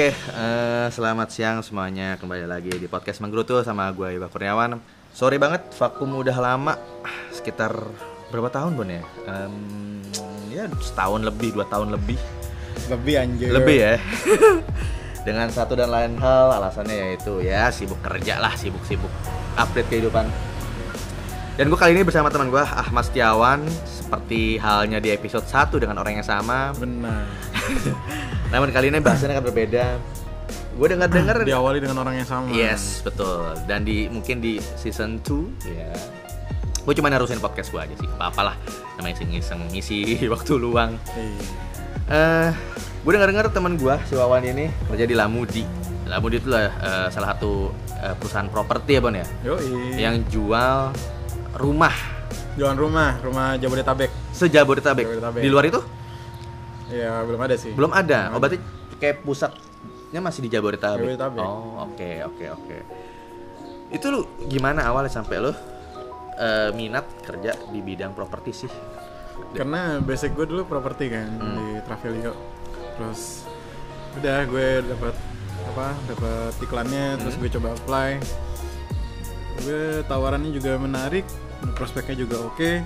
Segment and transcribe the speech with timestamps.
[0.00, 2.16] Oke, eh, selamat siang semuanya.
[2.16, 4.80] Kembali lagi di podcast Menggerutu sama gue Iwa Kurniawan.
[5.12, 6.80] Sorry banget, vakum udah lama,
[7.28, 7.76] sekitar
[8.32, 9.04] berapa tahun Bon ya?
[9.28, 10.00] Em,
[10.48, 12.16] ya setahun lebih, dua tahun lebih,
[12.88, 13.52] Lebih anjir.
[13.52, 13.94] lebih ya.
[15.28, 19.12] Dengan satu dan lain hal, alasannya yaitu ya sibuk kerja lah, sibuk-sibuk
[19.60, 20.24] update kehidupan.
[21.60, 26.00] Dan gue kali ini bersama teman gue Ahmad Setiawan, seperti halnya di episode 1 dengan
[26.00, 26.72] orang yang sama.
[26.72, 27.28] Benar.
[28.52, 29.84] Namun kali ini bahasannya akan berbeda.
[30.74, 32.50] Gue dengar-dengar Diawali dengan orang yang sama.
[32.50, 33.54] Yes, betul.
[33.64, 35.90] Dan di mungkin di season 2 ya.
[36.80, 38.08] Gue cuma narusin podcast gue aja sih.
[38.16, 38.56] Apa-apalah
[38.96, 39.98] namanya iseng-iseng ngisi
[40.32, 40.96] waktu luang.
[41.12, 41.42] Iya.
[42.10, 42.48] Eh,
[43.04, 45.62] gue dengar-dengar teman gue si Wawan ini kerja di Lamudi.
[46.08, 49.26] Lamudi itu lah eh, salah satu eh, perusahaan properti ya, Bon ya.
[49.46, 49.94] Yoi.
[49.94, 50.90] Yang jual
[51.54, 51.94] rumah
[52.58, 54.10] Jualan rumah, rumah Jabodetabek.
[54.34, 55.06] sejabodetabek.
[55.06, 55.42] Jabodetabek.
[55.44, 55.80] Di luar itu
[56.90, 57.70] Ya, belum ada sih.
[57.70, 58.30] belum ada.
[58.30, 58.58] Oh, berarti
[58.96, 59.60] kayak pusatnya
[60.18, 61.06] masih di Jabodetabek.
[61.06, 61.40] Jabodetabek.
[61.40, 62.78] Oh, oke, oke, oke.
[63.90, 65.52] Itu lu gimana awalnya sampai lu
[66.32, 68.70] eh, minat kerja di bidang properti sih?
[69.50, 71.52] Karena basic gue dulu properti kan Hmm.
[71.52, 72.32] di Travelio.
[72.94, 73.44] Terus
[74.14, 75.14] udah gue dapat
[75.66, 75.88] apa?
[76.06, 77.42] Dapat iklannya, terus Hmm.
[77.42, 78.10] gue coba apply.
[79.60, 81.26] Gue tawarannya juga menarik,
[81.74, 82.80] prospeknya juga oke.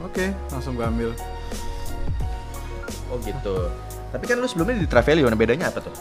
[0.00, 1.10] Oke, langsung gue ambil.
[3.08, 3.72] Oh gitu.
[4.08, 5.94] Tapi kan lu sebelumnya di Travelio, nah bedanya apa tuh?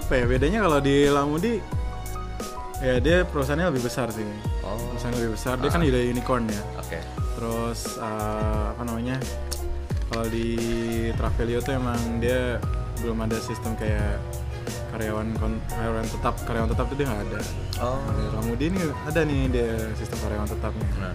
[0.00, 1.54] Apa ya bedanya kalau di Lamudi
[2.78, 4.22] ya dia perusahaannya lebih besar sih.
[4.62, 5.54] Oh, Perusahaan lebih besar.
[5.56, 5.88] Dia kan Ah.
[5.88, 6.62] udah unicorn ya.
[6.76, 6.98] oke.
[7.34, 9.16] Terus eh, apa namanya?
[10.08, 10.48] Kalau di
[11.14, 12.56] Travelio tuh emang dia
[12.98, 14.16] belum ada sistem kayak
[14.88, 17.40] karyawan kon- karyawan tetap karyawan tetap itu dia nggak ada.
[17.78, 17.98] Oh.
[18.08, 20.86] Di Ramudi ini ada nih dia sistem karyawan tetapnya.
[20.98, 21.14] Nah,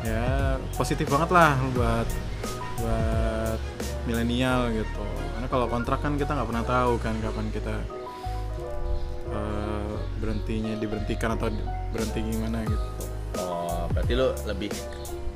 [0.00, 0.24] Ya
[0.72, 2.08] positif banget lah buat
[2.78, 3.60] buat
[4.10, 5.04] milenial gitu.
[5.38, 7.74] Karena kalau kontrak kan kita nggak pernah tahu kan kapan kita
[9.30, 11.46] eh, berhentinya diberhentikan atau
[11.94, 12.86] berhenti gimana gitu.
[13.38, 14.74] oh, berarti lu lebih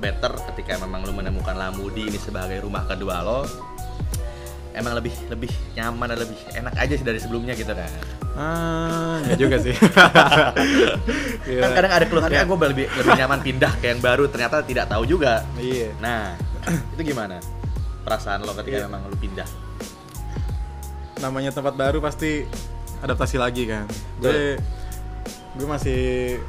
[0.02, 3.46] better ketika memang lu menemukan Lamudi ini sebagai rumah kedua lo.
[4.74, 7.86] Emang lebih lebih nyaman dan lebih enak aja sih dari sebelumnya gitu kan.
[8.34, 9.74] Ah, juga sih.
[11.44, 11.60] Iya.
[11.60, 15.04] Kan kadang ada keluhannya gue lebih lebih nyaman pindah ke yang baru ternyata tidak tahu
[15.04, 15.44] juga.
[15.60, 15.92] Iya.
[16.00, 16.32] Nah,
[16.96, 17.36] itu gimana?
[18.04, 18.84] Perasaan lo ketika Iya.
[18.84, 19.48] memang lu pindah?
[21.18, 22.44] Namanya tempat baru pasti
[23.00, 23.88] adaptasi lagi kan.
[24.18, 24.60] Gue
[25.54, 26.00] gue masih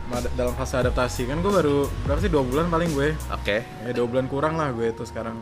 [0.08, 3.62] ma- dalam fase adaptasi kan gue baru berapa sih dua bulan paling gue Oke.
[3.62, 5.38] ya dua bulan kurang lah gue itu sekarang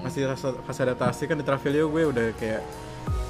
[0.00, 2.64] masih fase, fase adaptasi kan di Travelio gue udah kayak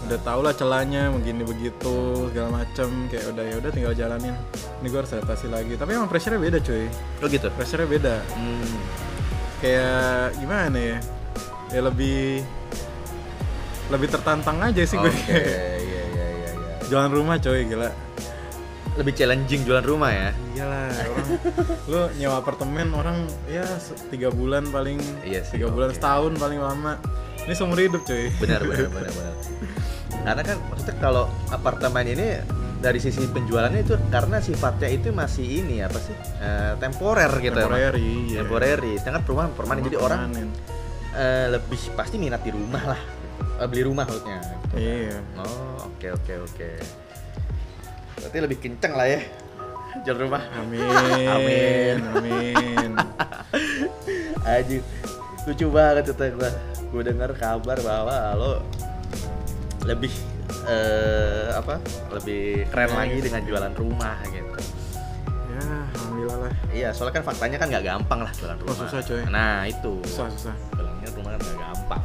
[0.07, 1.95] udah tau lah celahnya begini begitu
[2.31, 4.39] segala macem kayak udah ya udah tinggal jalanin
[4.79, 6.87] ini gue harus adaptasi lagi tapi emang pressure beda cuy
[7.19, 7.51] Oh gitu.
[7.51, 8.71] pressure beda Hmm.
[9.59, 10.99] kayak gimana ya
[11.73, 12.45] ya lebih
[13.89, 15.41] lebih tertantang aja sih Oke, gue iya
[15.79, 16.51] iya iya iya.
[16.87, 17.91] jualan rumah coy gila
[18.93, 20.29] Lebih challenging jualan rumah ya.
[20.53, 21.29] iyalah orang
[21.83, 23.17] lu nyewa apartemen orang
[23.47, 23.65] ya
[24.09, 25.97] tiga bulan paling Iya sih, tiga bulan oke.
[25.97, 27.01] setahun paling lama
[27.43, 29.35] ini seumur hidup cuy Benar benar benar benar.
[30.13, 32.27] Karena kan maksudnya kalau apartemen ini
[32.79, 37.73] dari sisi penjualannya itu karena sifatnya itu masih ini apa sih Eh, temporer gitu emang.
[37.73, 38.39] Temporary, iya.
[38.39, 40.49] temporary sedangkan perumahan permanen jadi orang Permanen.
[41.15, 43.01] Eh, lebih pasti minat di rumah lah.
[43.59, 44.39] Eh, beli rumah maksudnya.
[44.41, 44.75] Gitu.
[44.79, 45.17] iya.
[45.37, 46.71] Oh oke oke oke.
[48.17, 49.21] Berarti lebih kenceng lah ya
[50.03, 50.41] jual rumah.
[50.57, 50.81] Amin
[51.37, 51.97] Amin.
[52.09, 52.91] amin
[54.43, 54.79] aja
[55.45, 56.51] lucu banget kata gue
[56.91, 58.53] gue dengar kabar bahwa lo
[59.85, 60.11] lebih
[60.65, 61.79] eh, apa
[62.13, 63.25] lebih keren Iya, lagi iya.
[63.25, 64.61] dengan jualan rumah gitu.
[65.51, 65.63] Ya
[65.93, 66.55] alhamdulillah lah.
[66.71, 68.77] Iya soalnya kan faktanya kan nggak gampang lah jualan Oh, rumah.
[68.87, 69.23] susah, coy.
[69.29, 69.93] nah itu.
[70.07, 70.55] Susah susah.
[70.73, 70.82] kan
[71.43, 72.05] nggak gampang.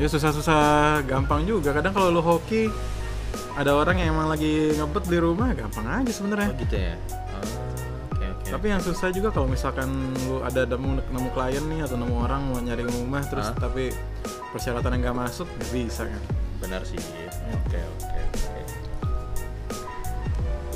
[0.00, 0.60] Ya susah susah
[1.04, 1.76] gampang juga.
[1.76, 2.70] Kadang kalau lu hoki
[3.58, 6.94] ada orang yang emang lagi ngebet di rumah gampang aja oh sebenarnya gitu ya?
[7.36, 9.86] Oh, Tapi yang susah juga kalau misalkan
[10.26, 13.58] lu ada nemu, nemu klien nih atau nemu orang mau nyari rumah terus Hah?
[13.58, 13.94] tapi
[14.50, 16.22] persyaratan yang nggak masuk nggak bisa kan?
[16.60, 17.00] benar sih.
[17.56, 18.62] Oke oke oke.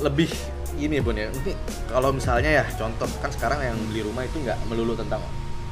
[0.01, 0.31] Lebih
[0.81, 1.29] ini bun ya.
[1.29, 1.53] Ini
[1.87, 5.21] kalau misalnya ya contoh kan sekarang yang beli rumah itu nggak melulu tentang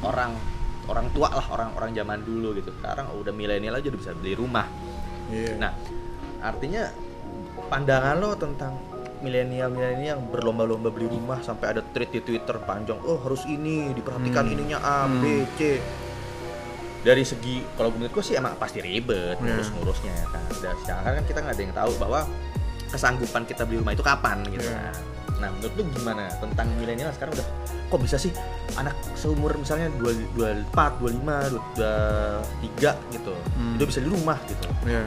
[0.05, 0.37] orang
[0.85, 4.33] orang tua lah orang orang zaman dulu gitu sekarang udah milenial aja udah bisa beli
[4.33, 4.67] rumah
[5.27, 5.55] Iya.
[5.55, 5.71] nah
[6.39, 6.91] artinya
[7.65, 8.75] pandangan lo tentang
[9.19, 13.91] milenial milenial yang berlomba-lomba beli rumah sampai ada tweet di twitter panjang oh harus ini
[13.91, 14.53] diperhatikan Hmm.
[14.53, 15.47] ininya A B Hmm.
[15.53, 15.59] C
[17.01, 19.43] dari segi kalau menurut gue sih emang pasti ribet Ya.
[19.49, 22.21] ngurus-ngurusnya ya kan dan sekarang kan kita nggak ada yang tahu bahwa
[22.87, 24.91] kesanggupan kita beli rumah itu kapan gitu Ya.
[24.91, 24.95] kan
[25.43, 27.47] Nah, menurut lu gimana tentang milenial sekarang udah
[27.85, 28.31] kok bisa sih
[28.73, 30.71] anak seumur misalnya 24,
[31.03, 33.33] 25, 23 gitu.
[33.53, 33.75] Hmm.
[33.75, 34.67] Udah bisa di rumah gitu.
[34.85, 35.03] ya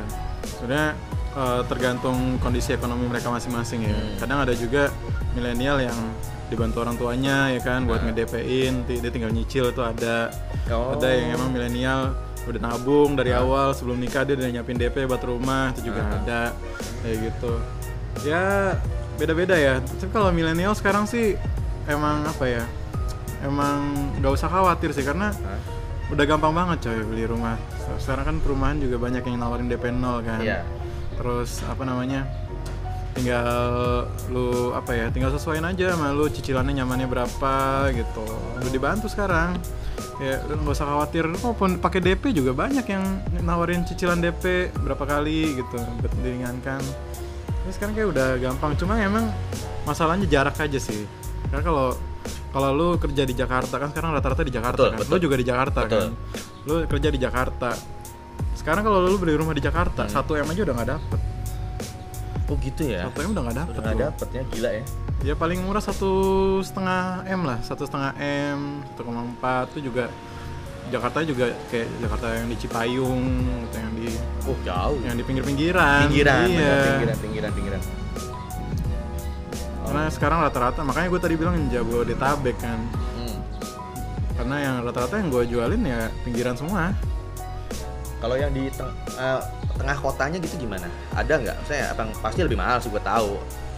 [0.47, 0.93] sebenarnya
[1.33, 4.17] eh, tergantung kondisi ekonomi mereka masing-masing ya Hmm.
[4.19, 4.93] kadang ada juga
[5.33, 5.99] milenial yang
[6.47, 8.13] dibantu orang tuanya ya kan buat Nah.
[8.13, 10.31] nge-DP-in dia tinggal nyicil itu ada
[10.69, 10.95] Oh.
[10.95, 15.19] ada yang emang milenial udah nabung dari awal sebelum nikah dia udah nyiapin DP buat
[15.19, 16.15] rumah itu juga Ah.
[16.15, 16.41] ada
[17.03, 17.53] kayak gitu
[18.23, 18.79] ya
[19.17, 19.81] beda-beda ya.
[19.81, 21.35] Tapi kalau milenial sekarang sih
[21.89, 22.65] emang apa ya?
[23.45, 25.61] Emang nggak usah khawatir sih karena Hah?
[26.13, 27.57] udah gampang banget coy beli rumah.
[28.01, 30.41] Sekarang kan perumahan juga banyak yang nawarin DP 0 kan.
[30.41, 30.63] Iya.
[31.17, 32.29] terus apa namanya
[33.17, 33.49] tinggal
[34.29, 37.55] lu apa ya tinggal sesuaiin aja sama lu cicilannya nyamannya berapa
[37.97, 38.25] gitu.
[38.61, 39.57] Udah dibantu sekarang.
[40.21, 41.25] Ya lu nggak usah khawatir.
[41.41, 43.05] Maupun pakai DP juga banyak yang
[43.41, 45.81] nawarin cicilan DP berapa kali gitu.
[46.21, 46.85] Diringankan
[47.67, 49.27] Ini sekarang kayak udah gampang cuma emang
[49.83, 51.03] masalahnya jarak aja sih
[51.47, 51.87] karena kalau
[52.51, 55.11] kalau lu kerja di Jakarta kan sekarang rata-rata di Betul, Jakarta kan betul.
[55.11, 55.91] lu juga di Jakarta Betul.
[55.91, 56.11] kan
[56.65, 57.71] lu kerja di Jakarta
[58.57, 60.13] sekarang kalau lu beli rumah di Jakarta Hmm.
[60.13, 61.21] satu m aja udah nggak dapet
[62.47, 63.03] Oh gitu ya.
[63.05, 64.85] satu m udah nggak dapet Udah nggak dapet ya, gila ya.
[65.23, 66.11] ya paling murah satu
[66.63, 68.11] setengah m lah satu setengah
[68.55, 68.59] m
[68.95, 70.07] 1,4 itu juga
[70.87, 73.23] Jakarta juga kayak Jakarta yang di Cipayung
[73.61, 74.09] gitu, yang di
[74.43, 74.99] Oh jauh.
[75.01, 77.83] yang di pinggir-pinggiran Pinggiran, iya pinggiran, pinggiran, pinggiran.
[79.83, 82.79] karena sekarang rata-rata makanya gue tadi bilang Jabodetabek kan
[83.13, 83.39] Hmm.
[84.35, 86.91] karena yang rata-rata yang gue jualin ya pinggiran semua
[88.17, 89.41] Kalau yang di teng- eh,
[89.77, 90.89] tengah kotanya gitu gimana?
[91.13, 91.57] Ada nggak?
[91.63, 93.37] Saya abang pasti lebih mahal sih gue tahu.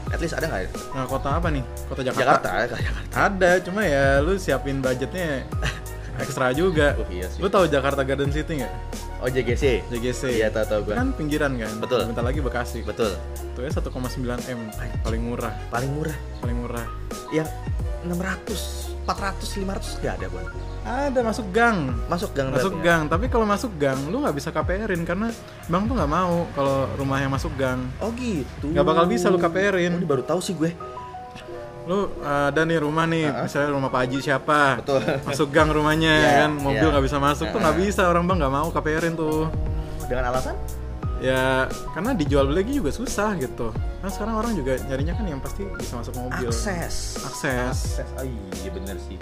[0.08, 0.62] At least ada nggak?
[0.62, 0.69] ya?
[0.94, 3.14] nah kota apa nih kota Jakarta, Jakarta, ya, Jakarta.
[3.19, 5.43] ada cuma ya lu siapin budgetnya
[6.19, 7.38] ekstra juga Oh iya sih.
[7.38, 8.75] lu tahu Jakarta Garden City nggak
[9.19, 9.82] Oh JGC.
[9.88, 10.94] JGC Iya tahu tahu gue.
[10.94, 12.06] kan pinggiran kan Betul.
[12.06, 13.19] bentar lagi Bekasi Betul.
[13.35, 13.91] itu ya 1,9
[14.47, 14.61] m
[15.00, 16.15] paling murah Paling murah.
[16.38, 16.87] paling murah
[17.29, 17.50] Yang
[18.00, 20.47] 600, 400, 500 nggak ada buat.
[20.87, 22.87] ada masuk gang Masuk gang masuk berarti ya?
[22.87, 25.29] gang tapi kalau masuk gang lu nggak bisa KPR-in karena
[25.67, 28.70] bang tuh nggak mau kalau rumah yang masuk gang Oh gitu.
[28.70, 29.93] Nggak bakal bisa lu KPR-in.
[29.97, 30.70] Oh, baru tahu sih gue.
[31.88, 35.00] Lu ada nih rumah nih misalnya rumah Pak Haji siapa Betul.
[35.25, 36.93] masuk gang rumahnya ya kan mobil iya.
[36.93, 37.81] nggak bisa masuk tuh nggak Nah.
[37.81, 39.49] bisa orang bang nggak mau KPR-in tuh
[40.05, 40.52] Dengan alasan?
[41.19, 45.40] ya karena dijual beli lagi juga susah gitu kan sekarang orang juga nyarinya kan yang
[45.40, 47.19] pasti bisa masuk mobil Akses.
[47.19, 48.08] akses Akses.
[48.14, 49.19] Oh iya bener sih.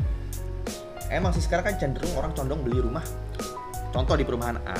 [1.06, 3.00] Emang sih sekarang kan cenderung orang condong beli rumah.
[3.88, 4.76] Contoh di perumahan A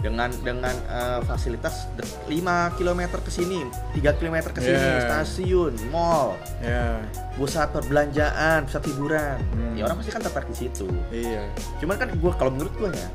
[0.00, 2.40] dengan dengan eh, fasilitas de- 5
[2.74, 5.04] km ke sini, 3 km ke sini, Yeah.
[5.04, 7.04] stasiun, mall, ya
[7.34, 9.36] pusat perbelanjaan, pusat hiburan.
[9.50, 9.74] Hmm.
[9.74, 10.88] Ya orang pasti kan tertarik di situ.
[11.10, 11.44] iya
[11.78, 13.08] Cuman kan gua kalau menurut gua ya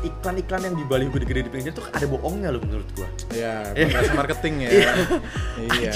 [0.00, 3.08] iklan-iklan yang di baliho gede-gede di pinggir itu ada bohongnya loh menurut gua.
[3.30, 3.86] ya Iya.
[3.94, 4.70] bahasa marketing ya
[5.66, 5.92] iya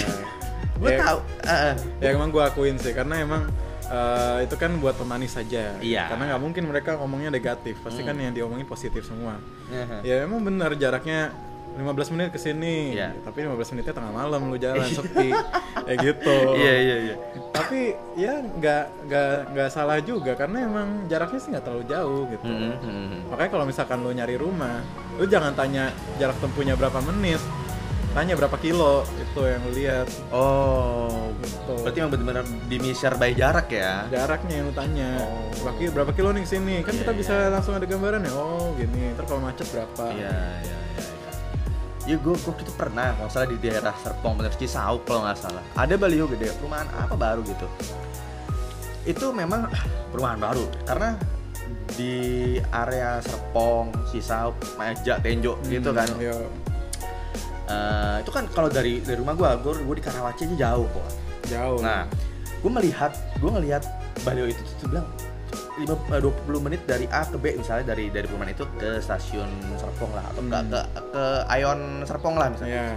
[0.75, 1.19] Gua Ya, tahu.
[1.47, 3.47] eh, ya emang gue akuin sih karena emang
[3.93, 6.09] eh, itu kan buat pemanis saja Iya.
[6.09, 8.25] karena nggak mungkin mereka ngomongnya negatif pasti kan Hmm.
[8.25, 9.37] yang diomongin positif semua
[9.69, 11.29] eh, ya emang benar jaraknya
[11.73, 13.17] 15 menit ke sini Iya.
[13.21, 15.33] tapi 15 menitnya tengah malam lu jalan sepi
[15.79, 17.15] kayak gitu Iya iya iya.
[17.49, 17.81] tapi
[18.15, 22.77] ya nggak nggak nggak salah juga karena emang jaraknya sih nggak terlalu jauh gitu hmm,
[22.77, 23.19] hmm.
[23.29, 24.85] makanya kalau misalkan lu nyari rumah
[25.17, 27.41] lu jangan tanya jarak tempuhnya berapa menit
[28.13, 31.75] tanya berapa kilo itu yang lihat Oh, Gitu.
[31.81, 34.05] berarti emang benar-benar di measure by jarak ya?
[34.09, 35.49] jaraknya yang lu tanya Oh.
[35.59, 37.19] berapa, ki- berapa kilo nih ke sini kan Iya, kita iya.
[37.19, 40.79] bisa langsung ada gambaran ya oh gini ntar kalau macet berapa Iya, iya, iya.
[41.01, 41.11] iya.
[42.03, 45.63] Ya gue gue itu pernah, kalau salah di daerah Serpong, bener Cisauk kalau nggak salah.
[45.73, 47.63] Ada baliho gede, perumahan apa baru gitu.
[49.05, 49.71] Itu memang
[50.11, 51.15] perumahan baru, karena
[51.95, 52.15] di
[52.59, 56.11] area Serpong, Cisauk, Maja, Tenjo gitu kan.
[56.11, 56.35] Hmm, iya.
[57.65, 61.07] Eh, itu kan kalau dari dari rumah gue, gue gue di Karawaci aja jauh kok.
[61.45, 62.07] jauh Nah,
[62.59, 63.83] gue melihat, gue ngelihat
[64.23, 65.07] baliho itu tuh, bilang
[65.73, 69.49] lima eh, 20 menit dari A ke B misalnya dari dari perumahan itu ke stasiun
[69.75, 70.69] Serpong lah atau ke, Hmm.
[70.69, 70.81] ke
[71.13, 72.93] ke Ayon Serpong lah misalnya.
[72.93, 72.97] ya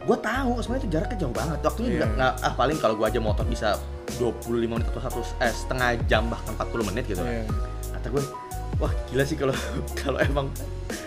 [0.00, 1.58] Gue tahu sebenarnya itu jaraknya jauh banget.
[1.60, 2.16] Waktunya juga Iya.
[2.16, 3.76] nggak ah paling kalau gue aja motor bisa
[4.16, 7.20] 25 menit atau satu eh, setengah jam bahkan 40 menit gitu.
[7.20, 7.44] Iya.
[7.92, 8.22] Kata gue,
[8.80, 9.52] wah gila sih kalau
[10.00, 10.48] kalau emang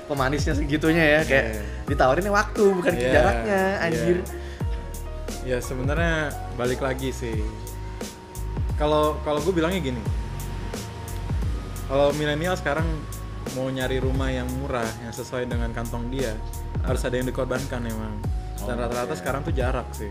[0.06, 1.62] pemanisnya segitunya ya kayak Iya.
[1.90, 4.18] ditawarinnya waktu bukan Iya, jaraknya anjir.
[5.44, 6.16] ya sebenarnya
[6.56, 7.36] balik lagi sih.
[8.74, 10.02] Kalau kalau gue bilangnya gini.
[11.86, 12.88] Kalau milenial sekarang
[13.54, 16.32] mau nyari rumah yang murah yang sesuai dengan kantong dia
[16.82, 18.14] harus ada yang dikorbankan emang.
[18.64, 19.20] Dan Oh, rata-rata iya.
[19.20, 20.08] sekarang tuh jarak sih.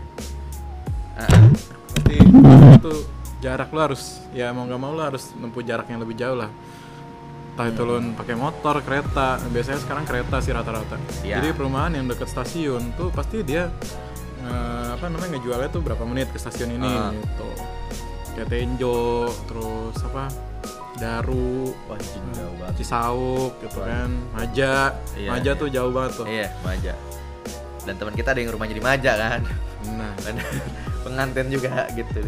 [1.13, 1.49] Ah,
[1.89, 2.93] pasti itu
[3.39, 6.49] jarak lu harus ya mau nggak mau lu harus nempuh jarak yang lebih jauh lah
[7.53, 11.37] entah itu lu pakai motor kereta biasanya sekarang kereta sih rata-rata Iya.
[11.37, 13.69] jadi perumahan yang dekat stasiun tuh pasti dia
[14.41, 17.13] eh, apa namanya ngejualnya tuh berapa menit ke stasiun ini Ah.
[17.13, 17.49] gitu
[18.33, 19.01] kayak Tenjo
[19.45, 20.33] terus apa
[20.93, 22.73] Daru Wah, anjing, jauh banget.
[22.79, 23.85] Cisauk gitu Waduh.
[23.87, 24.73] kan Maja
[25.13, 25.57] Iya, Maja iya.
[25.57, 26.93] tuh jauh banget tuh Iya, Maja.
[27.83, 29.41] Dan teman kita ada yang rumahnya di Maja kan.
[29.91, 30.37] nah Dan
[31.03, 32.21] pengantin juga gitu.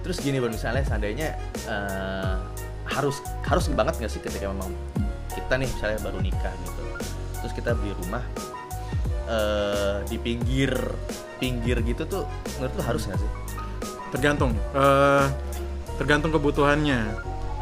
[0.00, 1.28] Terus gini, Bang, misalnya seandainya
[1.66, 2.34] eh,
[2.84, 4.70] harus harus banget nggak sih ketika memang
[5.32, 6.82] kita nih misalnya baru nikah gitu.
[7.40, 8.24] Terus kita beli rumah
[9.24, 10.72] eh di pinggir
[11.40, 12.24] pinggir gitu tuh
[12.56, 13.30] menurut lu harus nggak sih?
[14.12, 15.26] tergantung eh,
[15.96, 17.00] tergantung kebutuhannya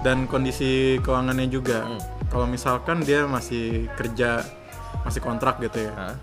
[0.03, 2.03] dan kondisi keuangannya juga Hmm.
[2.29, 4.43] kalau misalkan dia masih kerja
[5.07, 6.19] masih kontrak gitu ya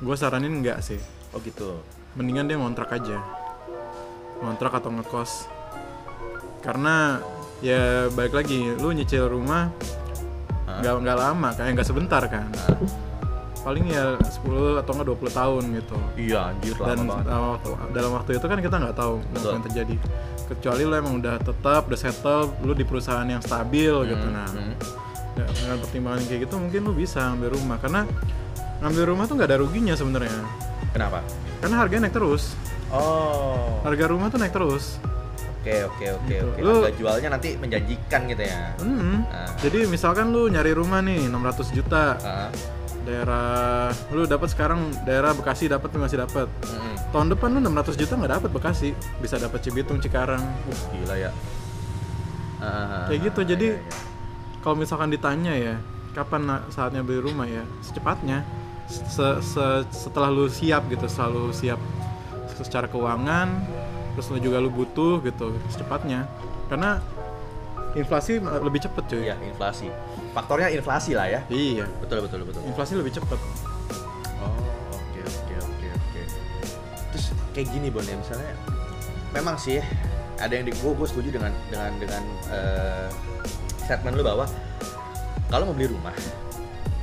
[0.00, 0.98] gue saranin enggak sih
[1.32, 1.80] Oh gitu.
[2.12, 3.20] mendingan dia ngontrak aja
[4.40, 5.46] ngontrak atau ngekos
[6.60, 7.20] karena
[7.62, 9.70] ya balik lagi lu nyicil rumah
[10.66, 12.74] nggak nggak lama kayak nggak sebentar kan Hah?
[13.62, 17.24] paling ya 10 atau enggak 20 tahun gitu Iya, anjir dan lama banget.
[17.24, 19.50] dalam waktu, dalam waktu itu kan kita nggak tahu apa Betul.
[19.52, 19.94] yang terjadi
[20.44, 24.50] kecuali lo emang udah tetap udah settle lu di perusahaan yang stabil gitu Hmm, nah
[24.50, 24.74] hmm.
[25.32, 28.02] ya, dengan pertimbangan kayak gitu mungkin lu bisa ambil rumah karena
[28.82, 30.34] ngambil rumah tuh nggak ada ruginya sebenarnya
[30.90, 31.22] Kenapa?
[31.58, 32.58] karena harganya naik terus
[32.90, 33.80] Oh.
[33.80, 34.98] harga rumah tuh naik terus
[35.62, 36.42] Oke, oke, oke, Gitu.
[36.44, 36.58] oke.
[36.58, 38.74] Lu- Harga jualnya nanti menjanjikan gitu ya.
[38.76, 39.22] Hmm.
[39.24, 39.46] Ah.
[39.56, 42.50] Jadi misalkan lu nyari rumah nih 600 juta, Ah.
[43.02, 46.50] daerah lu dapat sekarang daerah Bekasi dapat tuh masih dapat.
[46.62, 46.94] Mm-mm.
[47.10, 50.42] Tahun depan lu 600 juta nggak dapat Bekasi, bisa dapat Cibitung, Cikarang.
[50.42, 51.30] Uh, gila ya.
[52.58, 53.40] Ah, Kayak gitu.
[53.44, 54.60] Jadi iya, iya.
[54.62, 55.74] kalau misalkan ditanya ya,
[56.12, 57.62] kapan saatnya beli rumah ya?
[57.80, 58.42] Secepatnya.
[58.86, 61.78] Se- se- setelah lu siap gitu, selalu siap
[62.54, 63.48] secara keuangan,
[64.12, 66.28] terus lu juga lu butuh gitu, secepatnya.
[66.68, 67.00] Karena
[67.92, 69.20] inflasi lebih cepet cuy.
[69.26, 69.88] Iya, inflasi.
[70.32, 71.40] Faktornya inflasi lah ya.
[71.46, 72.60] Iya, Betul, betul, betul.
[72.64, 73.36] inflasi lebih cepet.
[74.40, 74.48] Oh,
[74.90, 76.20] oke, oke, oke, oke.
[77.12, 78.52] Terus kayak gini Bon ya, misalnya
[79.32, 79.80] memang sih
[80.36, 83.06] ada yang di gue, gue setuju dengan dengan dengan eh,
[83.78, 84.48] statement lu bahwa
[85.46, 86.16] kalau mau beli rumah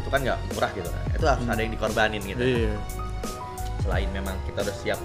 [0.01, 1.03] itu kan nggak murah gitu kan.
[1.13, 1.53] Itu harus Hmm.
[1.53, 2.41] ada yang dikorbanin gitu.
[2.41, 2.73] Iya.
[3.79, 4.99] Selain memang kita udah siap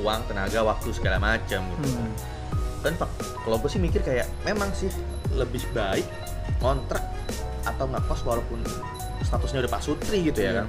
[0.00, 1.88] uang, tenaga, waktu segala macam gitu.
[2.80, 2.92] kan.
[2.92, 2.96] Hmm.
[2.96, 4.88] Fak- kalau gue sih mikir kayak memang sih
[5.30, 6.08] lebih baik
[6.58, 7.04] kontrak
[7.62, 8.60] atau nggak kos walaupun
[9.20, 10.58] statusnya udah Pak Sutri gitu ya Iya.
[10.58, 10.68] kan.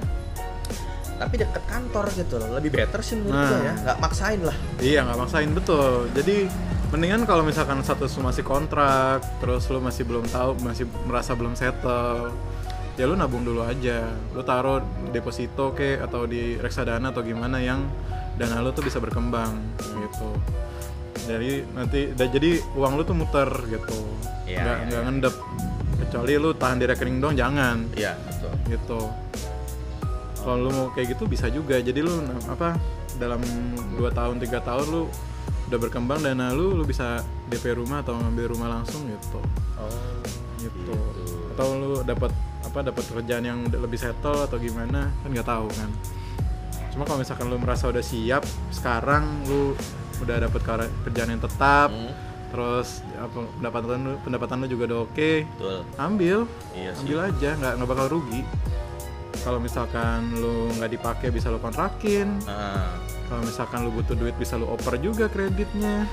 [1.18, 3.48] Tapi deket kantor gitu loh, lebih better sih menurut Nah.
[3.48, 4.56] gue ya, nggak maksain lah.
[4.76, 5.92] Iya nggak maksain betul.
[6.10, 6.36] Jadi
[6.90, 11.54] mendingan kalau misalkan status lu masih kontrak, terus lu masih belum tahu, masih merasa belum
[11.54, 12.28] settle,
[12.92, 14.04] ya lu nabung dulu aja.
[14.30, 17.86] Lu taruh deposito ke atau di reksadana atau gimana yang
[18.42, 20.28] dana lu tuh bisa berkembang gitu.
[21.22, 23.98] Jadi nanti da- jadi uang lu tuh muter gitu.
[24.42, 25.06] Iya, nggak iya, nggak iya.
[25.06, 25.34] ngendep.
[26.02, 28.50] Kecuali lu tahan di rekening dong jangan Iya betul.
[28.66, 29.00] gitu
[30.34, 32.74] kalau lu mau kayak gitu bisa juga jadi lu na- apa
[33.14, 33.38] dalam
[33.94, 35.02] 2 tahun tiga tahun lu
[35.70, 39.38] udah berkembang dana lu lu bisa DP rumah atau ngambil rumah langsung gitu
[39.78, 40.18] Oh,
[40.58, 40.94] gitu
[41.54, 45.90] atau lu dapat apa dapat kerjaan yang lebih settle atau gimana kan nggak tahu kan
[46.92, 49.72] cuma kalau misalkan lu merasa udah siap sekarang lu
[50.18, 50.60] udah dapat
[51.02, 52.12] kerjaan yang tetap Hmm,
[52.48, 55.78] terus apa pendapatan lu pendapatan lu juga udah oke betul.
[55.96, 56.38] ambil
[56.70, 57.00] Iya sih.
[57.02, 58.40] ambil aja nggak nggak bakal rugi
[59.40, 62.92] kalau misalkan lu nggak dipakai bisa lu kontrakin Ah,
[63.26, 66.04] kalau misalkan lu butuh duit bisa lu oper juga kreditnya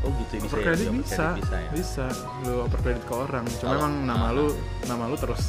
[0.00, 0.64] oh gitu bisa oper ya.
[0.64, 1.70] kredit di oper bisa kredit bisa ya.
[1.74, 2.06] bisa
[2.40, 4.30] lu oper kredit ke orang cuma Kalau- emang nama ah.
[4.30, 4.46] lu
[4.86, 5.42] nama lu terus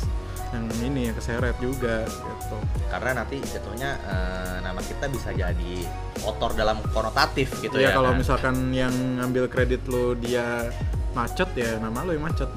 [0.56, 2.58] yang ini yang keseret juga gitu
[2.88, 5.74] Karena nanti jatuhnya eh, nama kita bisa jadi
[6.18, 7.96] kotor dalam konotatif gitu Iya ya.
[7.96, 8.18] kalau kan?
[8.18, 10.72] misalkan yang ngambil kredit lu dia
[11.12, 12.48] macet ya nama lu yang macet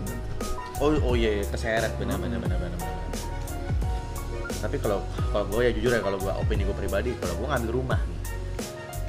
[0.78, 2.46] Oh, oh iya, iya, keseret benar benar Hmm.
[2.46, 2.78] benar benar.
[2.78, 2.96] benar.
[4.58, 7.70] Tapi kalau kalau gue ya jujur ya kalau gue opini gue pribadi, kalau gue ngambil
[7.72, 8.18] rumah nih,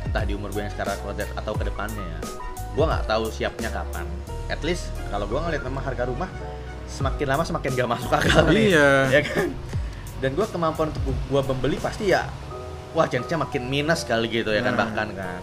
[0.01, 0.97] entah di umur gue yang sekarang
[1.35, 2.19] atau ke depannya ya,
[2.73, 4.05] gue nggak tahu siapnya kapan.
[4.45, 6.29] At least kalau gue ngeliat memang harga rumah
[6.89, 8.89] semakin lama semakin gak masuk akal nih, Iya.
[9.09, 9.47] ya kan?
[10.19, 12.27] Dan gue kemampuan untuk gue membeli pasti ya,
[12.91, 14.81] wah chance-nya makin minus kali gitu ya kan Nah.
[14.81, 15.39] bahkan kan.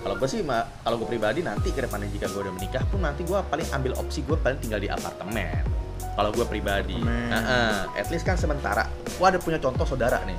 [0.00, 0.40] Kalau gue sih,
[0.80, 3.92] kalau gue pribadi nanti ke depannya jika gue udah menikah pun nanti gue paling ambil
[3.96, 5.60] opsi gue paling tinggal di apartemen.
[6.10, 7.28] Kalau gue pribadi, Apartemen.
[7.30, 8.84] Nah, at least kan sementara.
[9.10, 10.36] Gue ada punya contoh saudara nih,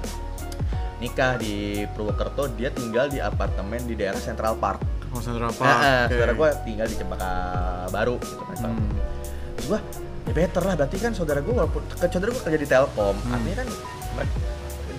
[0.99, 1.55] nikah di
[1.87, 4.81] Purwokerto, dia tinggal di apartemen di daerah Central Park.
[5.09, 6.13] mau Central Park Nah, oke.
[6.13, 7.31] saudara gue tinggal di Cempaka
[7.89, 8.57] Baru gitu kan.
[8.63, 8.89] Hmm.
[9.61, 9.79] Gue,
[10.23, 10.75] ya better lah.
[10.75, 13.33] Berarti kan saudara gue walaupun ke saudara gue kerja di Telkom, Hmm.
[13.33, 13.67] artinya kan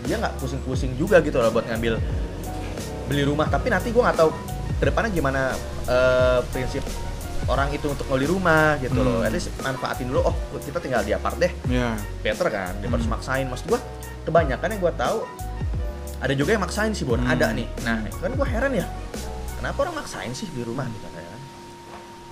[0.03, 1.97] dia nggak pusing-pusing juga gitu loh buat ngambil
[3.07, 3.47] beli rumah.
[3.47, 4.31] Tapi nanti gue nggak tahu
[4.79, 5.43] ke depannya gimana
[5.85, 6.83] eh, prinsip
[7.45, 9.21] orang itu untuk beli rumah gitu loh.
[9.21, 9.27] Hmm.
[9.27, 10.23] At least manfaatin dulu.
[10.25, 12.73] Oh kita tinggal di apart deh, ya better kan.
[12.79, 13.15] Dia harus Hmm.
[13.15, 13.47] maksain.
[13.47, 13.81] Maksud gue
[14.23, 15.19] kebanyakan yang gue tahu
[16.23, 17.27] ada juga yang maksain sih Bon Hmm.
[17.27, 18.87] ada nih nah kan gue heran ya
[19.59, 21.27] kenapa orang maksain sih beli rumah gitu kan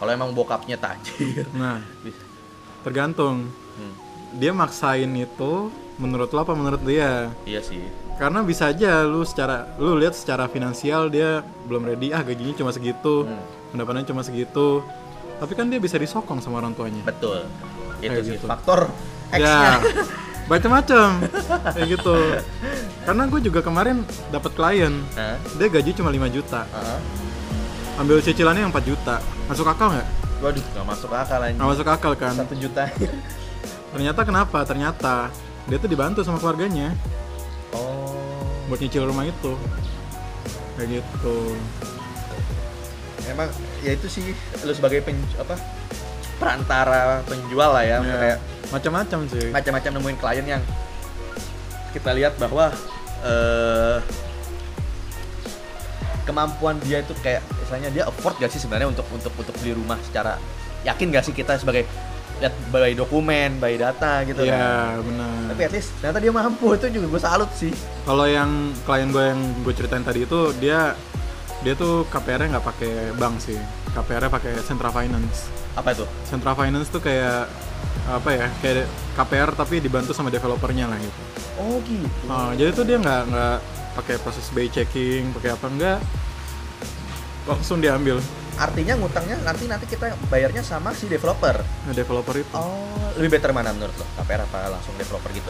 [0.00, 1.84] kalau emang bokapnya tajir Nah,
[2.80, 3.52] tergantung.
[3.76, 3.94] Hmm,
[4.32, 7.28] Dia maksain itu menurut lo apa menurut dia?
[7.44, 7.84] iya sih
[8.16, 12.70] Karena bisa aja lu secara lu lihat secara finansial dia belum ready ah gajinya cuma
[12.70, 13.40] segitu, Hmm.
[13.70, 14.84] pendapatannya cuma segitu.
[15.36, 17.00] Tapi kan dia bisa disokong sama orang tuanya.
[17.02, 17.48] betul
[17.98, 18.44] itu Kayak sih gitu.
[18.46, 18.80] faktor
[19.30, 19.80] X-nya Ya,
[20.50, 21.08] macam-macam
[21.70, 22.16] kayak gitu.
[23.00, 23.96] Karena gue juga kemarin
[24.28, 25.36] dapat klien, Hah?
[25.54, 26.98] dia gaji cuma 5 juta, Heeh.
[27.96, 29.16] ambil cicilannya yang 4 juta,
[29.50, 30.08] masuk akal nggak?
[30.40, 32.34] waduh nggak masuk akal anjing Nggak masuk akal kan?
[32.34, 32.84] satu juta
[33.92, 34.58] Ternyata kenapa?
[34.62, 35.14] Ternyata
[35.66, 36.94] dia tuh dibantu sama keluarganya
[37.70, 39.58] oh buat nyicil rumah itu,
[40.74, 41.36] kayak gitu.
[43.26, 44.30] emang ya itu sih
[44.60, 45.58] lu sebagai pen, apa
[46.38, 48.38] perantara penjual lah ya, Ya, kayak
[48.70, 49.50] macam-macam sih.
[49.50, 50.62] macam-macam nemuin klien yang
[51.90, 52.70] kita lihat bahwa
[53.22, 53.98] eh,
[56.22, 59.94] kemampuan dia itu kayak misalnya dia afford gak sih sebenarnya untuk untuk untuk beli rumah
[60.02, 60.42] secara
[60.82, 61.86] yakin gak sih kita sebagai
[62.42, 64.58] lihat by dokumen, by data gitu kan.
[64.58, 65.54] Iya, benar.
[65.54, 67.70] Tapi at least ternyata dia mampu itu juga gue salut sih.
[68.02, 70.98] Kalau yang klien gue yang gue ceritain tadi itu dia
[71.60, 73.60] dia tuh KPR-nya nggak pakai bank sih.
[73.94, 75.46] KPR-nya pakai Central Finance.
[75.78, 76.08] Apa itu?
[76.26, 77.46] Central Finance tuh kayak
[78.10, 78.46] apa ya?
[78.64, 81.20] Kayak KPR tapi dibantu sama developernya lah gitu.
[81.60, 82.08] Oh gitu.
[82.24, 83.56] Nah, jadi tuh dia nggak nggak
[84.00, 86.00] pakai proses BI checking, pakai apa enggak
[87.50, 88.22] langsung diambil
[88.54, 91.64] Artinya ngutangnya nanti nanti kita bayarnya sama si developer.
[91.64, 92.52] nah, developer itu.
[92.52, 94.04] Oh, lebih better mana menurut lo?
[94.16, 95.48] KPR apa langsung developer gitu?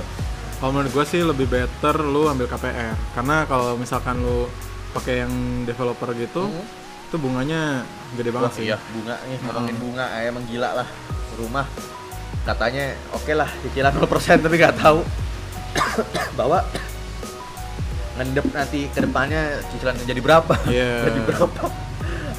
[0.56, 4.46] Kalau menurut gue sih lebih better lu ambil KPR karena kalau misalkan lu
[4.94, 5.32] pakai yang
[5.64, 6.62] developer gitu, Hmm.
[7.10, 7.82] itu bunganya
[8.14, 8.64] gede banget Wah, sih.
[8.64, 9.82] iya, bunga nih, ngomongin Hmm.
[9.82, 10.88] bunga eh, emang gila lah.
[11.34, 11.66] Rumah
[12.40, 14.06] katanya oke lah cicilan 0%
[14.38, 15.02] tapi nggak tahu
[16.38, 16.62] bahwa
[18.16, 20.54] ngendep nanti ke depannya cicilan jadi berapa?
[20.70, 20.92] Iya.
[21.10, 21.62] jadi berapa?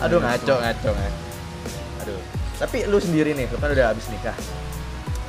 [0.01, 1.21] Aduh ngaco ngaco ngaco.
[2.05, 2.19] Aduh.
[2.61, 4.37] Tapi lu sendiri nih, lu kan udah habis nikah.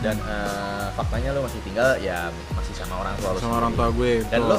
[0.03, 3.89] Dan eh, faktanya lu masih tinggal ya masih sama orang tua lu Sama orang tua
[3.95, 4.13] gue.
[4.29, 4.59] Dan betul.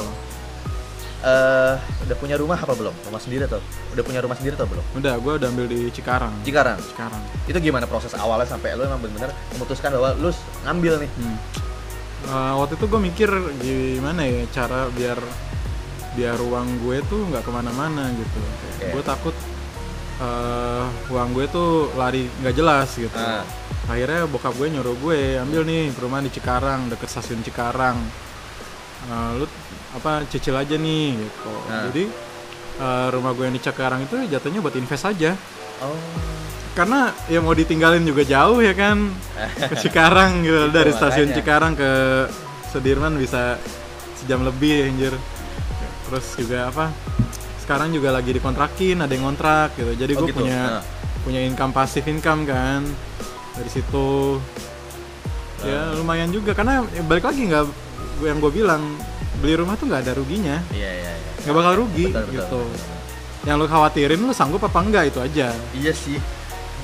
[1.24, 1.74] eh
[2.04, 2.92] udah punya rumah apa belum?
[3.08, 3.56] Rumah sendiri atau?
[3.96, 4.84] Udah punya rumah sendiri atau belum?
[5.00, 6.36] Udah, gue udah ambil di Cikarang.
[6.44, 6.76] Cikarang.
[6.76, 7.22] Cikarang.
[7.48, 10.28] Itu gimana proses awalnya sampai lu emang benar-benar memutuskan bahwa lu
[10.68, 11.10] ngambil nih?
[11.16, 11.36] Hmm.
[12.24, 15.16] Eh, waktu itu gue mikir gimana ya cara biar
[16.12, 18.40] biar uang gue tuh nggak ke mana-mana gitu.
[18.44, 18.86] Oke.
[18.92, 19.36] Gue takut
[20.20, 23.14] eh, uang gue tuh lari nggak jelas gitu.
[23.18, 23.42] Ah.
[23.84, 27.96] Akhirnya bokap gue nyuruh gue ambil nih perumahan di Cikarang deket stasiun Cikarang.
[29.10, 29.46] Eh, lu
[29.94, 31.54] apa cicil aja nih gitu.
[31.68, 31.88] Ah.
[31.90, 32.04] Jadi
[32.80, 35.32] eh, rumah gue yang di Cikarang itu jatuhnya buat invest aja.
[35.82, 35.98] Oh.
[36.74, 39.10] karena ya mau ditinggalin juga jauh ya kan
[39.70, 41.38] ke Cikarang gitu Itu dari stasiun makanya.
[41.38, 41.90] Cikarang ke
[42.70, 43.58] Sudirman bisa
[44.18, 45.14] sejam lebih anjir
[46.10, 46.90] terus juga apa
[47.64, 50.38] sekarang juga lagi dikontrakin ada yang kontrak gitu jadi Oh, gue gitu.
[50.38, 50.82] punya Nah.
[51.20, 52.84] punya income passive income kan
[53.54, 54.36] dari situ
[55.60, 55.96] ya Nah.
[55.96, 57.64] lumayan juga karena ya, balik lagi nggak
[58.14, 58.82] gue yang gue bilang
[59.36, 61.32] beli rumah tuh nggak ada ruginya Iya iya iya.
[61.42, 62.92] nggak bakal rugi Betul, betul, gitu betul, betul.
[63.44, 66.20] yang lu khawatirin lu sanggup apa enggak itu aja Iya sih.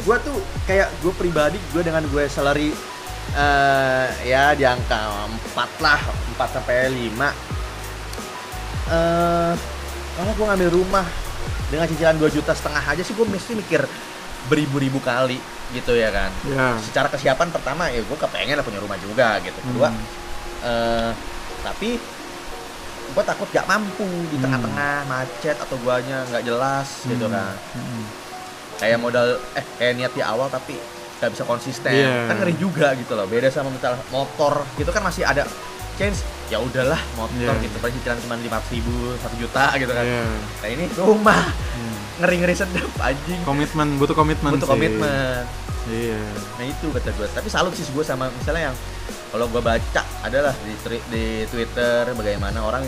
[0.01, 0.33] Gua tuh
[0.65, 2.73] kayak gue pribadi gue dengan gue salary
[3.31, 6.01] eh ya di angka 4 lah,
[6.35, 7.29] 4 sampai 5.
[8.91, 9.53] Eh
[10.13, 11.07] kalau gue ngambil rumah
[11.67, 13.83] dengan cicilan 2 juta setengah aja sih gue mesti mikir
[14.47, 15.39] beribu-ribu kali
[15.71, 16.31] gitu ya kan.
[16.45, 19.59] ya Secara kesiapan pertama ya gue kepengen lah punya rumah juga gitu.
[19.63, 20.03] Kedua Hmm.
[20.61, 21.11] eh
[21.61, 21.97] tapi
[23.11, 24.45] gue takut gak mampu di Hmm.
[24.45, 27.35] tengah-tengah macet atau guanya nggak jelas gitu Hmm.
[27.35, 28.05] kan Hmm.
[28.77, 30.75] kayak modal eh kayak niat di awal tapi
[31.19, 32.27] nggak bisa konsisten Iya.
[32.27, 35.45] kan ngeri juga gitu loh beda sama misal motor gitu kan masih ada
[35.95, 37.63] change ya udahlah motor Iya.
[37.63, 40.25] gitu paling cicilan cuma lima ribu satu juta gitu kan Iya.
[40.61, 41.97] nah ini rumah Hmm.
[42.19, 44.73] ngeri ngeri sedap anjing komitmen butuh komitmen butuh sih.
[44.73, 45.43] komitmen
[45.89, 46.21] iya
[46.59, 48.77] nah itu kata gue tapi salut sih gue sama misalnya yang
[49.31, 50.75] kalau gue baca adalah di
[51.09, 52.83] di twitter bagaimana orang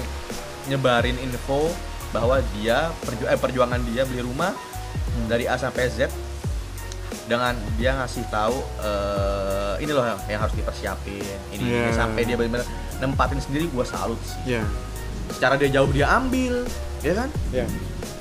[0.65, 1.71] nyebarin info
[2.11, 4.53] bahwa dia perju eh, perjuangan dia beli rumah
[4.93, 5.29] Hmm.
[5.29, 6.09] dari A sampai Z
[7.33, 11.97] dengan dia ngasih tahu eh, ini loh yang, yang harus dipersiapin ini, ini Iya.
[11.97, 12.69] sampai dia benar-benar
[12.99, 14.63] nempatin sendiri gue salut sih iya
[15.31, 16.69] secara dia jauh dia ambil
[17.01, 17.65] ya kan iya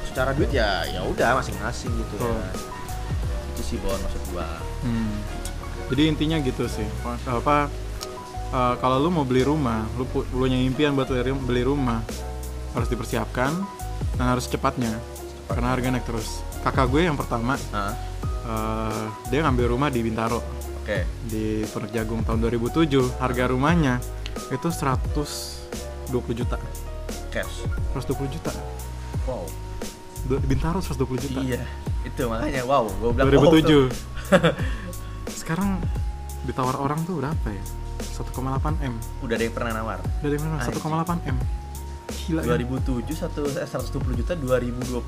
[0.03, 2.33] secara duit ya ya udah masing-masing gitu ya Betul.
[2.33, 2.55] kan.
[3.49, 4.47] itu sih bon maksud gua
[4.81, 5.13] Hmm.
[5.87, 6.87] jadi intinya gitu sih
[7.27, 7.69] apa
[8.49, 11.61] eh, kalau lu mau beli rumah lu pu- lu punya impian buat beli rum- beli
[11.61, 11.99] rumah
[12.71, 13.51] harus dipersiapkan
[14.13, 14.95] dan harus cepatnya
[15.45, 16.27] karena harga naik terus
[16.61, 17.93] kakak gue yang pertama Hah?
[18.51, 20.43] Eh, dia ngambil rumah di Bintaro.
[20.83, 21.07] Oke.
[21.25, 24.03] Di Pondok Jagung tahun 2007 harga rumahnya
[24.51, 26.57] itu 120 juta.
[27.31, 27.63] Cash.
[27.95, 28.51] 120 juta.
[29.23, 29.47] Wow.
[30.43, 31.39] Bintaro 120 juta.
[31.39, 31.63] Iya
[32.01, 33.85] itu makanya wow gue bilang wow, 2007 tuh.
[35.41, 35.77] sekarang
[36.49, 37.63] ditawar orang tuh berapa ya?
[38.01, 38.97] 1,8 m.
[39.21, 39.99] Udah ada yang pernah nawar?
[40.25, 40.81] Dari mana Anjing.
[40.81, 41.37] 1,8 m
[42.23, 42.59] gila kan?
[42.59, 45.01] 2007 satu eh, 120 juta 2022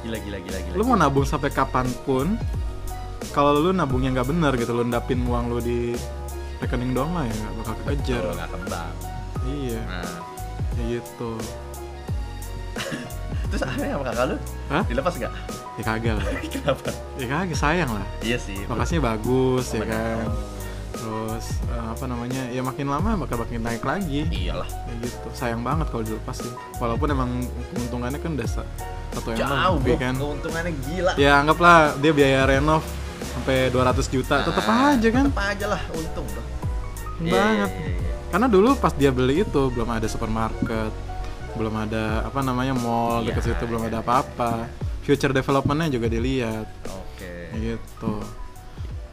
[0.00, 2.34] Gila gila gila gila lu mau nabung sampai kapan pun
[3.30, 5.92] kalau lu nabungnya nggak bener gitu lu ndapin uang lu di
[6.58, 8.94] rekening doang lah ya nggak bakal kekejar Betul, nggak kembang.
[9.46, 9.80] Iya.
[9.84, 10.16] Nah.
[10.70, 11.30] Kayak gitu
[13.50, 14.36] terus akhirnya sama kakak lu?
[14.68, 14.82] Hah?
[14.86, 15.32] dilepas gak?
[15.72, 16.24] ya kagak lah.
[16.52, 16.90] Kenapa?
[17.16, 18.06] ya kagak sayang lah.
[18.20, 20.26] Iya sih lokasinya bagus ya kan?
[20.90, 24.26] terus eh, apa namanya ya makin lama bakal makin naik lagi.
[24.26, 24.66] Iyalah.
[24.66, 25.26] Kayak gitu.
[25.32, 26.52] Sayang banget kalau dilepas sih.
[26.76, 27.30] Walaupun emang
[27.70, 28.68] keuntungannya kan udah sa-
[29.10, 30.14] satu jauh lebih kan?
[30.14, 31.12] Keuntungannya gila.
[31.16, 32.82] Ya anggaplah dia biaya renov
[33.32, 34.36] sampai 200 juta.
[34.42, 35.24] Tetap Nah, aja kan?
[35.26, 36.42] tetep aja lah untung bro
[37.20, 38.12] Iya, banget iya, iya.
[38.28, 40.88] karena dulu pas dia beli itu belum ada supermarket
[41.52, 46.06] belum ada apa namanya mall Iya, dekat situ belum iya, ada apa-apa future developmentnya juga
[46.06, 48.14] dilihat oke gitu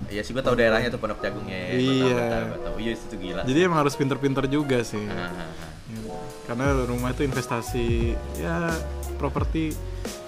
[0.08, 2.54] iya sih gua tahu daerahnya tuh Pondok Jagungnya Iya.
[2.78, 5.72] iya itu gila jadi emang harus pinter-pinter juga sih Ah, ah, ah.
[5.88, 6.12] Gitu.
[6.46, 8.70] karena rumah itu investasi ya
[9.16, 9.74] properti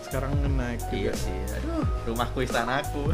[0.02, 3.13] sekarang naik Iya juga sih, aduh, rumahku istanaku.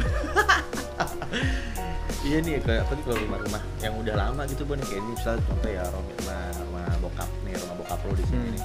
[2.24, 5.44] iya nih, kayak apa nih kalau rumah-rumah yang udah lama gitu bon, kayak ini misalnya
[5.44, 8.54] contoh ya rumah, rumah bokap nih, rumah bokap lo di sini Hmm.
[8.56, 8.62] nih.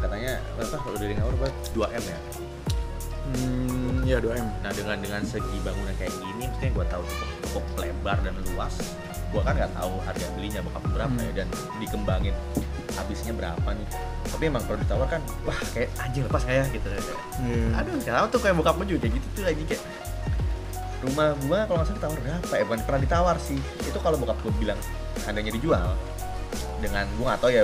[0.00, 1.56] Katanya berapa kalau dari ngawur berapa?
[1.76, 2.18] 2 m ya.
[3.30, 7.28] hmm, ya 2 m Nah dengan dengan segi bangunan kayak gini, maksudnya gue tahu cukup,
[7.46, 8.74] cukup lebar dan luas.
[9.30, 11.26] Gue kan nggak tahu harga belinya bokap berapa Hmm.
[11.30, 12.34] ya dan dikembangin
[12.98, 13.88] habisnya berapa nih.
[14.30, 16.88] Tapi emang kalau ditawar kan, wah kayak anjing lepas kayak gitu.
[16.90, 17.78] Iya.
[17.78, 19.82] Aduh, kenapa tuh kayak bokap juga gitu tuh lagi kayak
[21.00, 22.64] rumah gua kalau nggak salah ditawar berapa ya?
[22.66, 23.60] Bukan pernah ditawar sih.
[23.86, 24.80] Itu kalau bokap gua bilang
[25.22, 25.94] seandainya dijual
[26.82, 27.62] dengan gua nggak tahu ya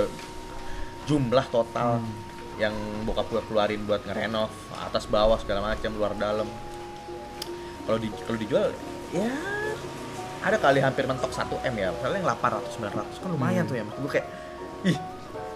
[1.07, 2.13] jumlah total Hmm.
[2.57, 6.49] yang bokap gua keluarin buat ngerenov atas bawah segala macam luar dalam.
[7.83, 8.69] Kalau di kalau dijual
[9.09, 9.29] ya
[10.39, 11.89] ada kali hampir mentok 1 m ya.
[11.89, 13.69] Misalnya yang 800 900 kan lumayan Hmm.
[13.69, 13.83] tuh ya.
[13.83, 14.27] Maksud gua kayak
[14.83, 14.97] ih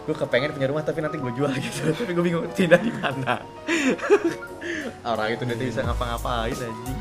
[0.01, 3.37] gue kepengen punya rumah tapi nanti gue jual gitu tapi gue bingung tidak di mana
[5.05, 6.99] orang itu nanti bisa ngapa-ngapain anjing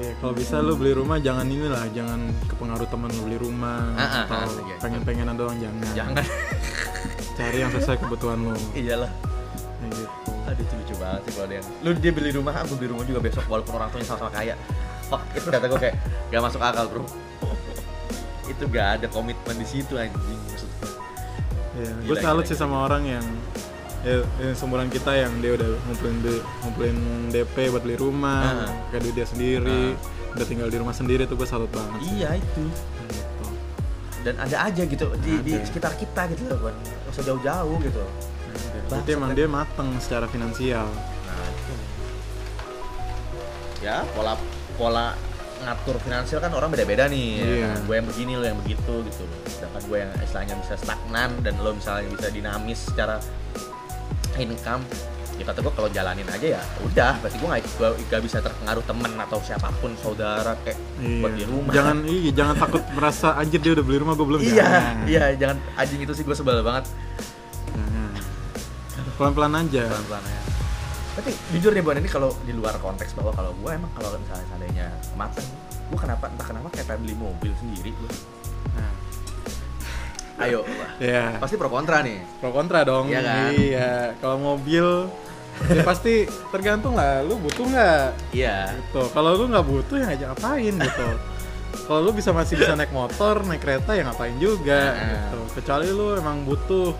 [0.00, 2.16] Iya, kalau bisa lu beli rumah jangan inilah, jangan
[2.48, 4.76] kepengaruh teman lu beli rumah Ah, ah, atau ah, iya.
[4.80, 5.92] pengen-pengenan doang jangan.
[5.92, 6.24] jangan
[7.36, 8.56] Cari yang sesuai kebutuhan lu.
[8.72, 9.12] iyalah
[9.78, 10.08] Kayak gitu.
[10.42, 13.20] aduh itu lucu banget sih kalau yang lu dia beli rumah aku beli rumah juga
[13.20, 14.54] besok walaupun orang tuanya sama-sama kaya
[15.08, 15.96] oh itu kata gue kayak
[16.28, 17.04] gak masuk akal bro
[18.46, 20.70] itu gak ada komitmen di situ anjing maksud
[22.02, 23.24] gue Iya, salut sih sama orang yang
[24.02, 26.16] ya, yang seumuran kita yang dia udah ngumpulin
[26.60, 26.96] ngumpulin
[27.28, 28.70] DP buat beli rumah, Ah.
[28.86, 29.94] pakai duit dia sendiri,
[30.30, 32.00] udah tinggal di rumah sendiri tuh gue salut banget.
[32.00, 32.16] sih.
[32.16, 33.46] iya itu Kayak gitu.
[34.20, 35.66] dan ada aja gitu di, di Ada.
[35.66, 38.04] sekitar kita gitu loh kan nggak usah jauh-jauh gitu
[38.82, 39.38] Berarti Bangsat, emang kan?
[39.38, 40.86] dia mateng secara finansial.
[41.22, 41.74] Nah, itu.
[43.80, 44.34] Ya, pola
[44.74, 45.14] pola
[45.60, 47.28] ngatur finansial kan orang beda-beda nih.
[47.38, 47.70] Iya.
[47.84, 49.38] Gue yang begini, lo yang begitu gitu loh.
[49.46, 53.22] Sedangkan gue yang istilahnya bisa stagnan dan lo misalnya bisa dinamis secara
[54.40, 54.82] income.
[55.36, 57.48] Ya kata gue kalau jalanin aja ya udah, berarti gue
[57.80, 60.76] gua nggak bisa terpengaruh temen atau siapa pun saudara kayak
[61.16, 61.72] buat di rumah.
[61.72, 64.40] Jangan iya, jangan takut merasa anjir dia udah beli rumah gue belum.
[64.44, 64.96] iya, Jangan.
[65.08, 66.84] iya, jangan anjing itu sih gue sebel banget
[67.72, 68.12] Jangan.
[69.16, 69.84] Pelan-pelan aja.
[69.88, 70.40] pelan-pelan ya.
[71.10, 74.44] Tapi jujur nih Bon, ini kalau di luar konteks bahwa kalau gue emang kalau misalnya
[74.44, 75.48] seandainya mateng,
[75.88, 78.12] gue kenapa entah kenapa kayak pengen beli mobil sendiri gue.
[78.76, 78.92] Nah,
[80.40, 80.64] Ayo,
[80.96, 81.36] ya.
[81.36, 82.18] pasti pro kontra nih.
[82.38, 83.06] Pro kontra dong.
[83.06, 83.50] Iya kan?
[83.52, 83.92] Iya.
[84.16, 84.86] Kalau mobil
[85.68, 88.72] ya pasti tergantung lah lu butuh nggak Iya.
[88.80, 91.08] gitu kalau lu nggak butuh ya ngajak ngapain gitu
[91.84, 95.04] kalau lu bisa masih bisa naik motor naik kereta ya ngapain juga Nah.
[95.04, 96.96] gitu kecuali lu emang butuh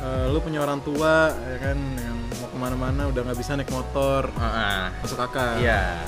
[0.00, 3.68] eh, lu punya orang tua ya kan yang mau ke mana-mana udah nggak bisa naik
[3.68, 4.82] motor Heeh.
[4.96, 6.00] masuk akal Iya.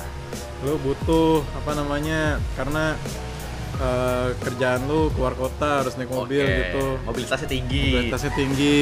[0.64, 2.96] lu butuh apa namanya karena
[3.74, 6.56] eh, kerjaan lu keluar kota harus naik mobil Oke.
[6.66, 7.87] gitu Mobilitasnya tinggi.
[7.90, 8.78] mobilitasnya tinggi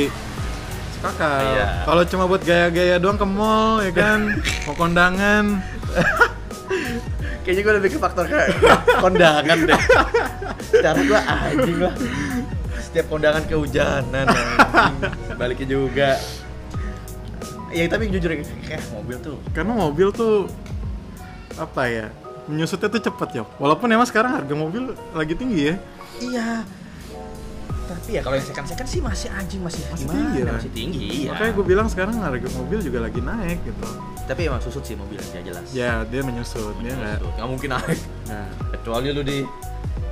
[1.01, 1.67] akal Iya.
[1.89, 5.65] kalau cuma buat gaya-gaya doang ke mall ya kan mau kondangan
[7.41, 8.53] Kayaknya gue lebih ke faktor kayak
[9.01, 9.81] kondangan deh.
[10.77, 11.95] Cara gue anjing lah.
[12.79, 14.29] Setiap kondangan kehujanan.
[15.35, 16.11] Baliknya juga.
[17.73, 18.29] Ya tapi jujur
[18.61, 20.47] kayak mobil tuh karena mobil tuh
[21.55, 22.07] apa ya
[22.51, 24.83] menyusutnya tuh cepet ya walaupun emang sekarang harga mobil
[25.13, 25.75] lagi tinggi ya
[26.21, 26.49] Iya.
[27.87, 30.55] tapi ya kalau yang second second sih masih anjing masih, Masih gimana tinggi, kan?
[30.55, 31.31] masih tinggi ya.
[31.33, 33.83] Makanya gue bilang sekarang harga mobil juga lagi naik gitu.
[34.27, 37.19] tapi emang susut sih mobil dia jelas Ya dia menyusut, dia nggak.
[37.35, 39.39] Nggak mungkin naik Nah, kecuali lu di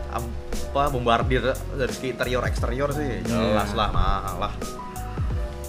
[0.08, 4.52] apa bombardir dari interior eksterior sih jelas lah mahal lah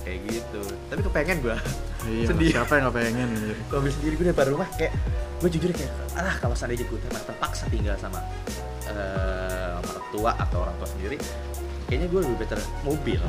[0.01, 1.57] kayak gitu tapi kepengen gua
[2.07, 2.25] iya.
[2.25, 2.49] Sedih.
[2.51, 3.29] Siapa yang nggak pengen?
[3.67, 4.93] kalau beli sendiri gue depan rumah kayak
[5.39, 8.19] gue jujur kayak ah kalau seandainya gue ter- terpaksa tinggal sama
[8.85, 11.15] eh mertua atau orang tua sendiri
[11.85, 13.21] kayaknya gue lebih better mobil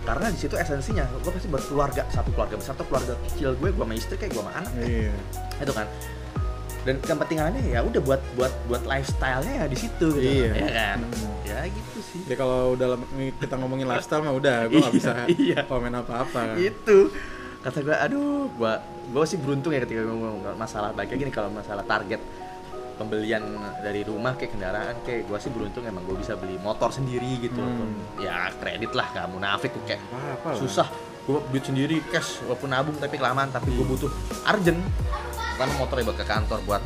[0.00, 3.84] karena di situ esensinya gue pasti berkeluarga satu keluarga besar atau keluarga kecil gue gue
[3.84, 5.14] sama istri kayak gue sama anak kayak Iya.
[5.60, 5.86] itu kan
[6.78, 10.52] dan kepentingannya ya udah buat buat buat lifestyle-nya ya di situ gitu Iya.
[10.56, 11.36] ya kan Hmm.
[11.44, 13.04] ya gitu sih Jadi kalau dalam
[13.36, 15.60] kita ngomongin lifestyle mah udah, gue nggak bisa Iya.
[15.64, 16.56] komen apa-apa.
[16.56, 17.12] itu
[17.58, 18.72] kata gue aduh gue
[19.08, 22.22] gue sih beruntung ya ketika ngomong masalah baiknya gini kalau masalah target
[22.94, 23.42] pembelian
[23.78, 27.58] dari rumah kayak kendaraan kayak gue sih beruntung emang gue bisa beli motor sendiri gitu
[27.58, 27.94] Hmm.
[28.18, 30.58] ya kredit lah gak munafik tuh kayak Apa-apa lah.
[30.58, 30.88] susah.
[31.22, 34.10] Gue duit sendiri cash walaupun nabung tapi kelamaan tapi gue butuh
[34.48, 34.80] urgent.
[35.54, 36.82] Karena motornya buat ke kantor buat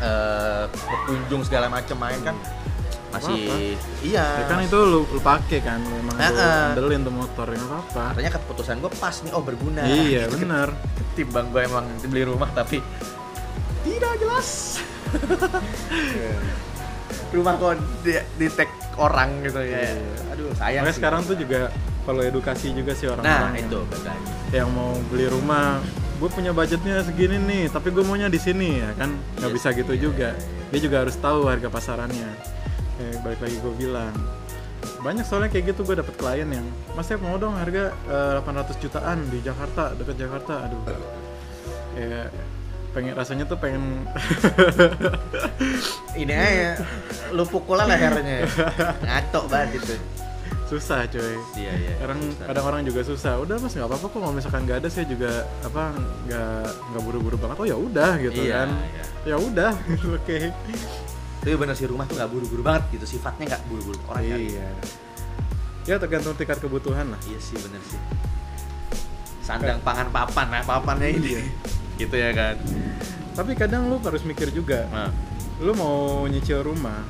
[0.00, 2.36] eh berkunjung segala macam main kan
[3.12, 6.72] masih iya Ya kan itu lu, lu pakai kan, lu emang lu Heeh.
[6.72, 8.02] andelin tuh motor, ya nggak apa-apa.
[8.10, 10.40] artinya keputusan gue pas nih oh berguna Iya Gitu.
[10.40, 10.68] benar.
[11.12, 12.80] ketimbang gue emang beli rumah tapi
[13.82, 14.80] tidak jelas
[17.32, 19.92] rumah kok di, di tag orang gitu ya Iya.
[20.30, 20.96] aduh sayang Makanya sih.
[20.96, 21.60] sekarang tuh juga
[22.02, 25.80] perlu edukasi juga sih orang-orang nah yang, itu lagi yang mau beli rumah.
[26.16, 29.68] Gue punya budgetnya segini nih, tapi gue maunya di sini ya kan, nggak Iya bisa
[29.74, 30.28] gitu iya, juga.
[30.30, 30.70] iya, iya.
[30.70, 32.30] Dia juga harus tahu harga pasarannya.
[32.92, 34.14] Kayak balik lagi gue bilang,
[34.98, 38.76] banyak soalnya kayak gitu gue dapet klien yang, mas saya mau dong harga eh, 800
[38.78, 40.80] jutaan di Jakarta, deket Jakarta, aduh.
[41.92, 42.28] Ya
[42.92, 44.04] pengen rasanya tuh pengen
[46.20, 46.76] ini aja
[47.32, 48.44] lu pukul lah lehernya.
[49.00, 49.96] Ngaco banget itu.
[50.68, 52.46] Susah coy iya iya kadang susah.
[52.48, 53.32] kadang orang juga susah.
[53.40, 55.92] Udah mas nggak apa-apa kok kalau misalkan nggak ada saya juga apa
[56.28, 57.56] nggak nggak buru-buru banget.
[57.60, 58.68] Oh ya udah gitu Iya, kan.
[58.72, 59.04] iya.
[59.24, 59.72] ya udah
[60.16, 60.38] oke
[61.42, 64.70] tapi bener sih rumah tuh nggak buru-buru banget gitu sifatnya nggak buru-buru orang iya.
[65.82, 67.18] Ya tergantung tingkat kebutuhan lah.
[67.26, 67.98] Iya sih bener sih.
[69.42, 71.42] Sandang pangan papan nah papannya ini.
[71.98, 72.54] Gitu ya kan.
[73.34, 75.10] Tapi kadang lu harus mikir juga nah.
[75.58, 77.06] lu mau nyicil rumah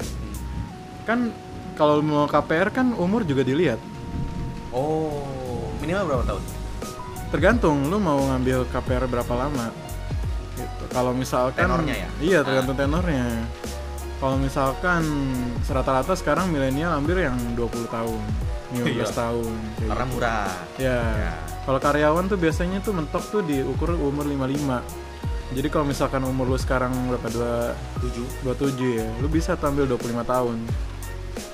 [1.09, 1.33] kan
[1.77, 3.77] kalau mau KPR kan umur juga dilihat.
[4.73, 6.43] Oh minimal berapa tahun?
[7.29, 9.69] Tergantung lu mau ngambil KPR berapa lama.
[10.57, 12.09] Gitu kalau misalkan Tenornya ya?
[12.21, 13.29] iya tergantung tenornya
[14.23, 15.03] kalau misalkan
[15.67, 18.21] rata-rata sekarang milenial ambil yang 20 tahun
[18.71, 19.07] 15 Iya.
[19.11, 20.13] tahun karena gitu.
[20.15, 20.49] murah.
[20.79, 21.33] Ya Ya.
[21.67, 24.79] kalau karyawan tuh biasanya tuh mentok tuh diukur umur 55
[25.53, 27.53] jadi kalau misalkan umur lu sekarang berapa dua
[28.01, 28.25] tujuh.
[28.41, 30.57] 27 ya lu bisa tuh ambil 25 tahun.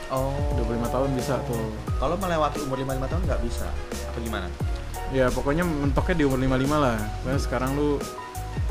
[0.09, 0.33] Oh.
[0.55, 1.67] 25 tahun bisa tuh.
[1.99, 3.67] Kalau melewati umur 55 tahun nggak bisa?
[4.07, 4.47] Apa gimana?
[5.11, 6.99] Ya pokoknya mentoknya di umur 55 lah.
[7.25, 7.99] Karena sekarang lu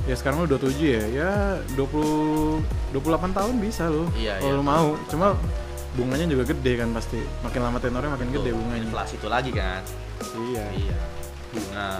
[0.08, 1.04] ya sekarang lu 27 ya.
[1.12, 1.32] Ya
[1.76, 2.64] 20
[2.96, 4.58] 28 tahun bisa lu Iya, kalau iya.
[4.58, 4.88] lu mau.
[5.12, 5.36] Cuma
[5.94, 7.20] bunganya juga gede kan pasti.
[7.44, 8.84] Makin lama tenornya makin gede Tuh, bunganya.
[8.88, 9.82] Inflasi itu lagi kan?
[10.34, 10.66] Iya.
[10.74, 11.00] Iya.
[11.52, 11.92] Bunga.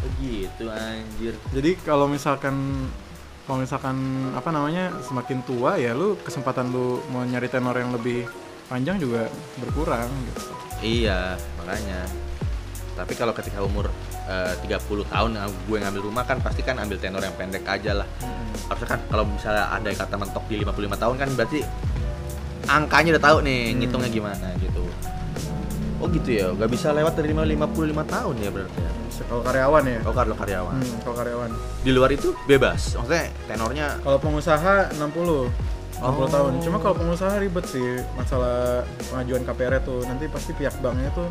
[0.00, 1.34] Begitu anjir.
[1.50, 2.86] Jadi kalau misalkan
[3.44, 3.96] kalau misalkan
[4.32, 8.24] apa namanya semakin tua ya lu kesempatan lu mau nyari tenor yang lebih
[8.68, 9.28] panjang juga
[9.60, 10.42] berkurang gitu.
[10.80, 12.08] Iya makanya.
[12.94, 13.90] Tapi kalau ketika umur
[14.24, 15.30] eh, 30 tahun
[15.64, 18.08] gue ngambil rumah kan pasti kan ambil tenor yang pendek aja lah.
[18.64, 21.60] Harusnya kan kalau misalnya ada kata mentok di 55 tahun kan berarti
[22.66, 23.76] angkanya udah tahu nih Hmm.
[23.78, 24.82] ngitungnya gimana gitu.
[26.00, 27.56] Oh gitu ya gak bisa lewat dari 55
[28.04, 28.92] tahun ya berarti ya?
[29.24, 29.98] Kalau karyawan ya?
[30.02, 31.50] Oh kalau karyawan Hmm, kalau karyawan.
[31.80, 35.48] Di luar itu bebas maksudnya tenornya kalau pengusaha 60
[35.94, 36.26] 60 Oh.
[36.26, 36.52] tahun.
[36.60, 40.02] Cuma kalau pengusaha ribet sih masalah pengajuan KPR tuh.
[40.02, 41.30] Nanti pasti pihak banknya tuh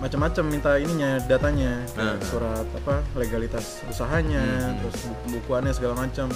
[0.00, 2.24] macam-macam minta ininya datanya kayak Nah.
[2.24, 4.76] surat apa legalitas usahanya Hmm.
[4.80, 6.32] terus buku bukuannya segala macam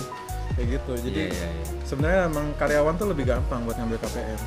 [0.54, 1.64] kayak gitu jadi Iya, iya, iya.
[1.82, 4.40] sebenarnya emang karyawan tuh lebih gampang buat ngambil KPR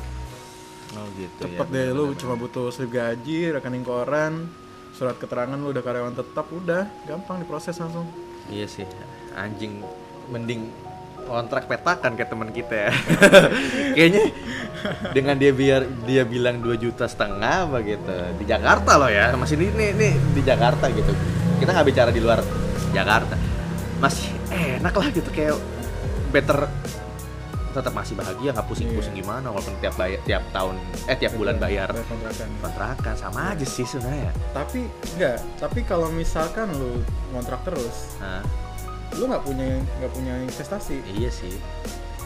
[0.94, 2.20] oh gitu cepet ya, deh lu bener-bener.
[2.20, 4.46] cuma butuh slip gaji rekening koran
[4.90, 8.06] surat keterangan lu udah karyawan tetap udah gampang diproses langsung
[8.46, 8.88] Iya sih,
[9.34, 9.84] anjing
[10.26, 10.72] mending
[11.28, 12.90] kontrak petakan kayak teman kita ya.
[13.96, 14.24] Kayaknya
[15.12, 19.30] dengan dia biar dia bilang 2 juta setengah apa gitu di Jakarta loh ya.
[19.36, 21.12] Masih ini nih, nih di Jakarta gitu.
[21.60, 22.40] Kita nggak bicara di luar
[22.90, 23.36] Jakarta.
[24.00, 25.54] Masih enak lah gitu kayak
[26.28, 26.64] better
[27.68, 29.22] tetap masih bahagia nggak pusing-pusing Iya.
[29.22, 32.48] gimana walaupun tiap bayar tiap tahun eh tiap bulan bayar Bayar kontrakan.
[32.58, 33.14] kontrakan.
[33.14, 34.32] Sama aja sih sebenarnya.
[34.50, 34.80] Tapi
[35.14, 38.40] enggak tapi kalau misalkan lu ngontrak terus nah,
[39.14, 39.66] lu nggak punya
[39.98, 41.00] nggak punya investasi.
[41.10, 41.54] Iya sih.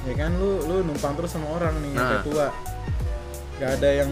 [0.02, 2.24] Ya kan lu lu numpang terus sama orang nih sampai Nah.
[2.24, 2.46] tua.
[3.56, 4.10] Nggak ada yang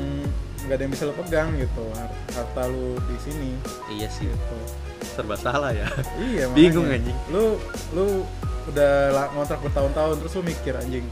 [0.60, 3.50] nggak ada yang bisa lo pegang gitu har- harta lu di sini.
[3.90, 4.28] Iya sih.
[4.28, 4.56] Gitu.
[5.10, 5.88] Serba salah ya.
[6.16, 7.10] Iya Bingung, makanya.
[7.10, 7.18] anjing.
[7.28, 7.44] lu
[7.90, 8.06] lu
[8.68, 8.92] udah
[9.30, 11.02] ngontrak bertahun-tahun terus lu mikir anjing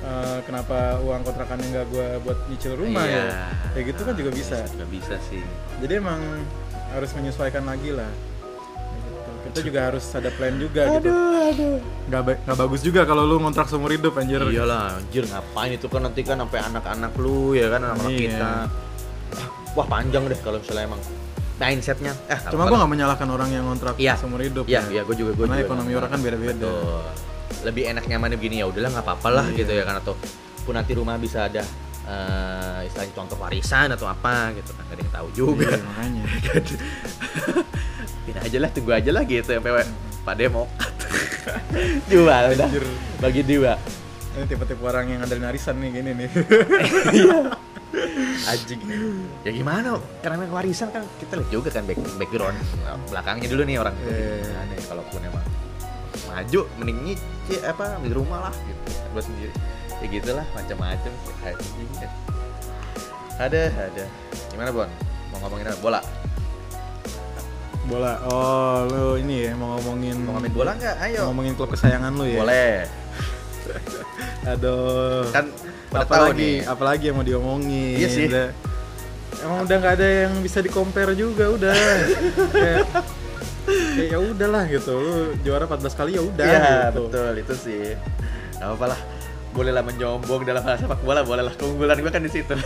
[0.00, 3.20] eh, kenapa uang kontrakannya nggak gua buat nyicil rumah Iya.
[3.20, 3.28] ya?
[3.72, 4.56] Kayak gitu kan juga bisa.
[4.68, 5.42] juga bisa sih.
[5.76, 6.20] Jadi emang
[6.90, 8.08] harus menyesuaikan lagi lah
[9.50, 9.58] Gitu.
[9.58, 13.36] kita juga harus ada plan juga gitu aduh nggak ba- nggak bagus juga kalau lu
[13.36, 17.66] ngontrak seumur hidup anjir iyalah anjir ngapain itu kan nanti kan sampai anak-anak lu ya
[17.68, 18.22] kan anak-anak Iya.
[18.30, 18.50] kita
[19.72, 21.02] wah panjang deh kalau misalnya emang
[21.56, 24.14] mindsetnya eh cuma gua nggak menyalahkan orang yang ngontrak Iya.
[24.16, 24.90] seumur hidup Iya, ya.
[24.90, 25.66] iya, gue juga gue Karena juga.
[25.68, 26.72] ekonomi orang kan beda-beda.
[27.60, 29.58] Lebih enak nyamannya begini ya udahlah nggak apa-apa lah Iya.
[29.60, 30.14] gitu ya kan atau
[30.60, 31.60] pun nanti rumah bisa ada
[32.02, 35.68] eh, istilahnya contoh warisan atau apa gitu kan nggak ada yang tahu juga.
[35.68, 36.22] Iya, makanya
[38.30, 39.82] Pindah aja lah, tunggu aja lah gitu sampai
[40.22, 40.70] Pak Demo.
[42.10, 42.68] Jual udah.
[43.18, 43.74] Bagi dua.
[44.38, 46.30] Ini tipe-tipe orang yang ada arisan nih gini nih.
[48.46, 48.80] Anjing.
[49.42, 49.98] Ya gimana?
[50.22, 52.54] Karena warisan kan kita lihat juga kan back, background
[52.86, 53.98] Nah, belakangnya dulu nih orang.
[54.06, 54.46] Iya.
[54.46, 55.46] Nah, nih, kalaupun emang
[56.30, 58.90] maju mending nyicil apa beli rumah lah gitu.
[59.10, 59.52] Gue sendiri.
[59.98, 61.12] Ya gitulah macam-macam.
[61.42, 61.90] Anjing
[63.42, 64.04] ada ada.
[64.54, 64.90] Gimana bon?
[65.34, 65.82] Mau ngomongin apa?
[65.82, 66.19] Bola
[67.86, 68.12] bola.
[68.24, 70.94] Oh lu ini ya mau ngomongin mau ngomongin bola nggak?
[70.94, 72.38] Mau ayo ngomongin klub kesayangan lu ya?
[72.38, 72.74] Boleh.
[74.52, 75.24] Aduh.
[75.30, 75.46] Kan
[75.90, 76.68] apalagi nih.
[76.68, 77.96] apalagi yang mau diomongin.
[77.96, 78.26] Iya sih.
[78.28, 78.52] Udah-
[79.40, 81.72] emang udah nggak ada yang bisa di compare juga udah.
[82.52, 82.84] Kayak
[83.96, 84.92] kayak ya udahlah gitu.
[84.92, 87.00] Lu juara 14 kali ya udah Iya gitu.
[87.08, 87.32] betul.
[87.38, 87.84] Itu sih.
[88.56, 89.00] Nggak apa lah.
[89.50, 92.54] Boleh lah menyombong dalam hal sepak bola boleh lah keunggulan gue kan di situ.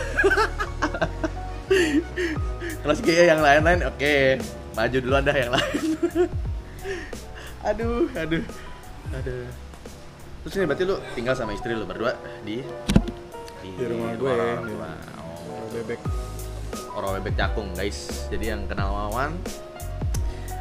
[2.81, 4.15] Kalau segi yang lain-lain oke
[4.75, 5.83] maju dulu dah yang lain.
[7.73, 8.43] Aduh aduh.
[9.15, 9.45] Aduh
[10.45, 12.13] terus ini berarti lu tinggal sama istri lu berdua
[12.45, 12.61] di?
[13.65, 14.91] Di rumah gue, orang di- tua.
[15.17, 15.99] Oh, bebek.
[16.93, 18.29] Orang bebek cakung guys.
[18.29, 19.33] Jadi yang kenal Wawan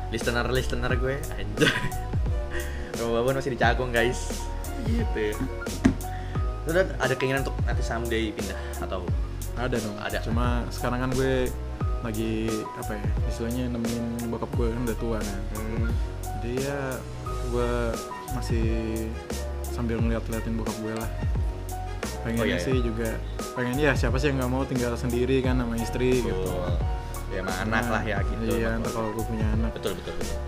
[0.09, 1.69] listener listener gue anjay.
[2.97, 4.41] Rumah Wawan masih di cakung guys.
[4.89, 5.37] Gitu.
[5.37, 5.37] Ya
[6.65, 9.05] Lu dan ada keinginan untuk nanti someday pindah atau
[9.61, 9.97] ada dong.
[10.01, 10.19] Ada.
[10.25, 11.53] cuma sekarang kan gue
[12.05, 15.41] lagi apa ya istilahnya nemenin bokap gue kan udah tua kan
[16.41, 16.81] jadi ya
[17.49, 17.71] gue
[18.37, 18.67] masih
[19.65, 21.11] sambil ngeliat-liatin bokap gue lah
[22.25, 22.65] pengennya Oh, iya, iya.
[22.65, 23.09] sih juga
[23.53, 26.73] pengen ya siapa sih yang nggak mau tinggal sendiri kan sama istri gitu Betul.
[27.33, 30.15] ya emang anak Nah, lah ya gitu iya ntar kalau gue punya anak betul betul,
[30.17, 30.39] betul.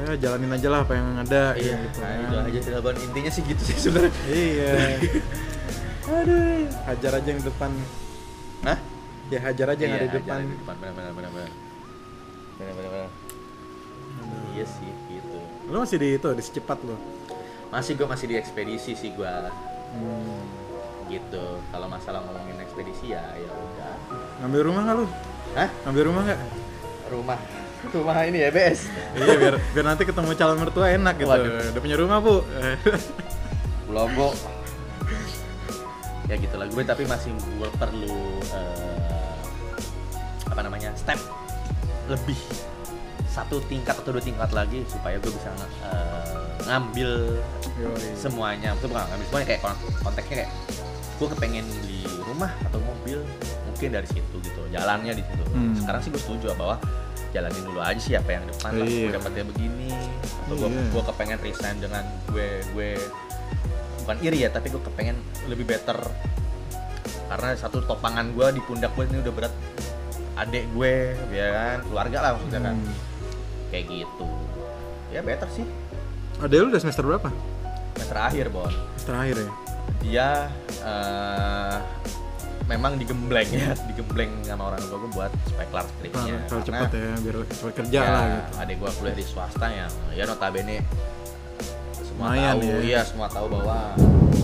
[0.00, 2.20] ya jalanin aja lah apa yang ada iya gitu nah, kan.
[2.22, 4.72] itu aja tidak intinya sih gitu sih sebenarnya iya
[6.20, 7.70] aduh hajar aja yang depan
[8.66, 8.78] Hah?
[9.30, 10.38] Ya hajar aja yang Iya, ada di aja depan.
[10.42, 10.74] di depan.
[10.82, 11.52] Benar benar benar benar.
[12.58, 13.10] Benar benar benar.
[14.50, 15.38] Iya sih gitu.
[15.70, 16.98] Lu masih di itu di secepat lu?
[17.70, 20.42] Masih gue masih di ekspedisi sih gue hmm.
[21.08, 21.44] gitu.
[21.70, 23.94] Kalau masalah ngomongin ekspedisi ya ya udah.
[24.42, 25.06] Ngambil rumah nggak lu?
[25.54, 25.68] Hah?
[25.86, 26.40] ngambil rumah nggak?
[27.14, 27.38] Rumah.
[27.96, 31.32] Rumah ini ya BS iya biar biar nanti ketemu calon mertua enak gitu.
[31.32, 31.72] Waduh.
[31.72, 32.44] udah punya rumah bu.
[33.88, 34.36] Logo.
[36.28, 38.20] Ya gitu lah gue tapi masih gue perlu
[38.52, 39.19] eh,
[40.60, 41.16] apa namanya step
[42.04, 42.36] lebih
[43.24, 45.48] satu tingkat atau dua tingkat lagi supaya gue bisa
[45.80, 46.36] eh,
[46.68, 47.40] ngambil
[47.80, 48.12] Yoi.
[48.12, 50.50] semuanya itu bukan ngambil semuanya kayak kon- konteksnya kayak
[51.16, 53.24] gue kepengen beli rumah atau mobil
[53.64, 55.72] mungkin dari situ gitu jalannya di situ Hmm.
[55.74, 56.76] sekarang sih gue setuju bahwa
[57.32, 59.00] jalanin dulu aja sih apa yang depan lah Iya.
[59.00, 59.88] gue dapetnya begini
[60.44, 60.82] atau gue Iya.
[60.92, 62.90] gue kepengen resign dengan gue gue
[63.98, 65.96] bukan iri ya tapi gue kepengen lebih better
[67.26, 69.54] karena satu topangan gue di pundak gue ini udah berat
[70.40, 70.94] adik gue
[71.30, 72.96] ya kan keluarga lah maksudnya kan Hmm.
[73.68, 74.28] kayak gitu
[75.08, 75.66] ya better sih
[76.38, 77.28] Adek lu udah semester berapa?
[77.92, 79.50] semester akhir bon Terakhir ya?
[80.00, 80.28] dia
[80.80, 81.76] eh,
[82.64, 86.90] memang digembleng ya digembleng sama orang tua gue buat supaya kelar skripsinya Nah, kalau cepat
[86.90, 88.52] ya, biar cepat kerja ya, lah gitu.
[88.56, 90.76] adik gue kuliah di swasta yang ya notabene
[92.00, 92.76] semua Lumayan tahu ya.
[92.80, 93.78] iya semua tahu bahwa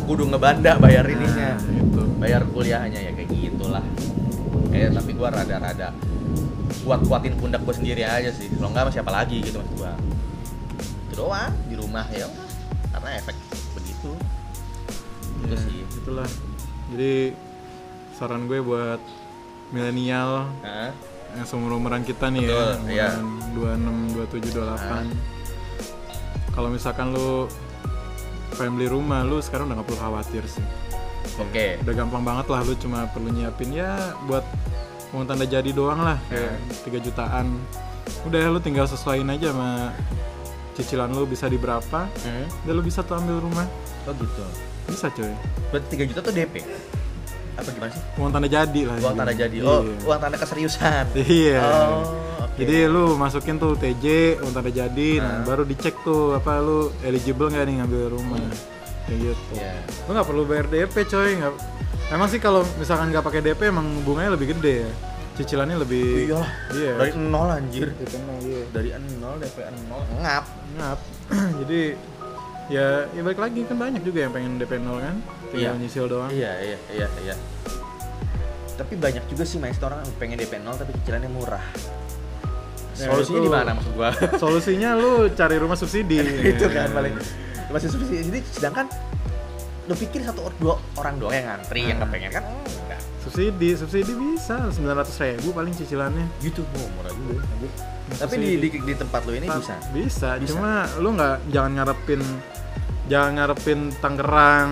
[0.05, 2.03] kudu ngebanda bayar ininya Nah, gitu.
[2.19, 3.85] bayar kuliahnya ya kayak gitulah
[4.77, 5.89] kayak tapi gue rada-rada
[6.83, 9.93] kuat kuatin pundak gue sendiri aja sih kalau enggak sama siapa lagi gitu maksud gue
[11.07, 12.29] itu doang di rumah ya
[12.93, 13.37] karena efek
[13.72, 14.12] begitu
[15.37, 15.85] Itu Ya, sih.
[15.95, 16.29] itulah.
[16.91, 17.37] Jadi
[18.12, 18.97] saran gue buat
[19.68, 20.49] milenial
[21.31, 23.20] yang seumur-umuran kita nih Betul, ya, iya.
[23.20, 25.12] umuran 26, 27, 28.
[26.51, 27.45] Kalau misalkan lu
[28.51, 30.64] pengen beli rumah, lu sekarang udah gak perlu khawatir sih.
[31.39, 34.45] Oke Udah gampang banget lah, lu cuma perlu nyiapin ya buat
[35.11, 36.99] uang tanda jadi doang lah, kayak Iya.
[36.99, 37.47] 3 jutaan.
[38.22, 39.95] Udah lu tinggal sesuaiin aja sama
[40.72, 42.47] cicilan lu bisa di berapa, Hmm?
[42.62, 43.64] udah lu bisa tuh ambil rumah.
[44.05, 44.45] Oh gitu.
[44.87, 45.32] Bisa coy.
[45.68, 46.55] Berarti 3 juta tuh DP.
[47.57, 49.97] apa gimana sih uang tanda jadi lah uang tanda jadi oh Iya.
[50.05, 51.05] uang tanda keseriusan
[51.41, 52.05] iya oh
[52.45, 52.53] oke.
[52.55, 54.05] jadi lu masukin tuh TJ
[54.45, 55.43] uang tanda jadi nah Nah.
[55.43, 58.61] baru dicek tuh apa lu eligible nggak nih ngambil rumah kayak
[59.09, 59.43] gitu.
[59.53, 59.75] Iya.
[60.05, 61.31] lu nggak perlu bayar DP coy.
[61.37, 61.53] Nggak
[62.09, 64.93] emang sih kalau misalkan nggak pakai DP emang bunganya lebih gede ya.
[65.37, 66.51] Cicilannya lebih iyalah.
[66.73, 66.93] Iya.
[66.97, 67.89] Dari nol anjir.
[67.93, 68.63] Gitu, nah, iya.
[68.71, 70.03] dari nol DP nol.
[70.19, 70.45] Ngap.
[70.75, 70.99] Ngap.
[71.61, 71.81] Jadi
[72.67, 75.17] ya ya balik lagi kan banyak juga yang pengen DP 0 kan?
[75.49, 75.79] Tinggal Iya.
[75.79, 76.31] nyicil doang.
[76.31, 77.35] Iya iya iya iya.
[78.77, 81.65] Tapi banyak juga sih mas orang yang pengen DP nol tapi cicilannya murah.
[82.97, 84.09] Ya, solusinya itu- di mana maksud gua?
[84.41, 86.17] solusinya lu cari rumah subsidi.
[86.57, 87.13] Itu kan paling
[87.71, 88.87] masih subsidi jadi sedangkan
[89.87, 92.11] lu pikir satu or dua orang doang yang ngantri yang Nah.
[92.11, 92.45] kepengen kan?
[92.67, 93.01] Enggak.
[93.23, 94.71] Subsidi subsidi bisa.
[94.71, 96.27] 900 ribu paling cicilannya.
[96.43, 97.43] Gitu oh, murah juga.
[98.19, 99.79] Tapi di, di di tempat lu ini bisa?
[99.95, 100.39] bisa.
[100.39, 100.51] Bisa.
[100.55, 102.23] cuma lu nggak jangan ngarepin
[103.11, 104.71] jangan ngarepin Tangerang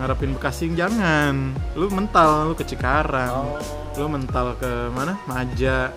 [0.00, 1.56] ngarepin Bekasi jangan.
[1.76, 3.32] Lu mental lu ke Cikarang.
[3.32, 3.60] Oh.
[3.96, 5.16] Lu mental ke mana?
[5.24, 5.88] Maja.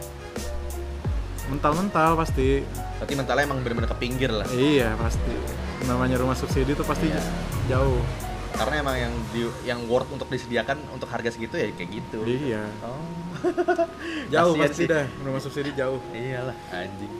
[1.47, 2.63] Mental-mental pasti.
[2.99, 4.47] Berarti mentalnya emang bener-bener ke pinggir lah.
[4.51, 7.21] Iya pasti namanya rumah subsidi itu pasti Iya.
[7.69, 8.01] jauh.
[8.49, 12.19] Karena emang yang di yang worth untuk disediakan untuk harga segitu ya kayak gitu.
[12.25, 12.65] Iya.
[12.81, 12.97] Oh.
[14.33, 14.87] Jauh Kasian pasti sih.
[14.89, 16.01] dah rumah subsidi jauh.
[16.09, 17.13] Iyalah anjing.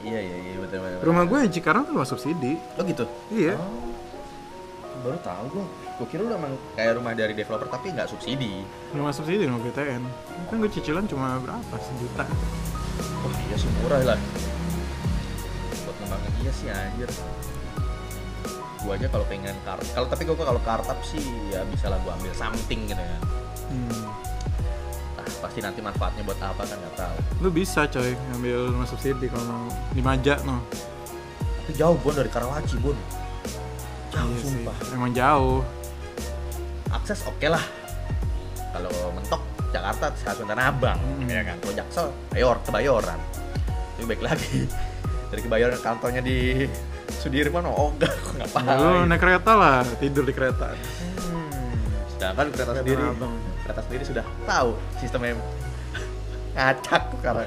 [0.00, 1.04] Iya iya iya betul betul betul.
[1.04, 2.56] rumah gue yang Cikarang tuh rumah subsidi.
[2.76, 3.04] Oh gitu?
[3.28, 3.60] Iya.
[3.60, 3.92] Oh,
[5.00, 5.66] baru tahu gua.
[5.94, 8.64] Gua kira lu emang kayak rumah dari developer tapi nggak subsidi.
[8.90, 10.02] rumah subsidi rumah BTN
[10.44, 11.76] kan gue cicilan cuma berapa?
[11.76, 12.24] Sejuta.
[13.20, 14.18] Wah iya sih murah lah.
[16.14, 17.10] Ngembangin iya sih anjir.
[18.80, 22.12] Gua aja kalau pengen kar, kalau tapi gua kalau kartap sih ya bisa lah gua
[22.14, 23.18] ambil something gitu ya.
[23.68, 24.04] hmm.
[25.16, 27.16] Nah pasti nanti manfaatnya buat apa kan nggak tahu.
[27.40, 30.60] lu bisa coy ngambil rumah subsidi kalau mau di Maja no
[31.64, 32.92] Tapi jauh bun dari Karawaci bun.
[34.12, 34.76] Jauh Iya sih, sumpah.
[34.92, 35.64] emang jauh
[36.92, 37.64] Akses oke lah.
[38.70, 39.40] Kalau mentok
[39.72, 41.26] Jakarta stasiun Tanah Abang, Hmm.
[41.26, 41.56] ya kan.
[41.58, 43.18] Kalau Jaksel, Bayor, Kebayoran.
[43.96, 44.68] Tapi baik lagi
[45.34, 46.70] dari Kebayoran kantornya di
[47.10, 48.64] Sudirman, oh enggak, ngapain?
[48.64, 50.70] Ya, lu naik kereta lah tidur di kereta
[51.18, 51.50] Hmm.
[52.08, 53.34] Sedangkan kereta Kereta sendiri, Abang.
[53.60, 55.34] kereta sendiri sudah tahu sistemnya
[56.54, 57.44] ngacak karena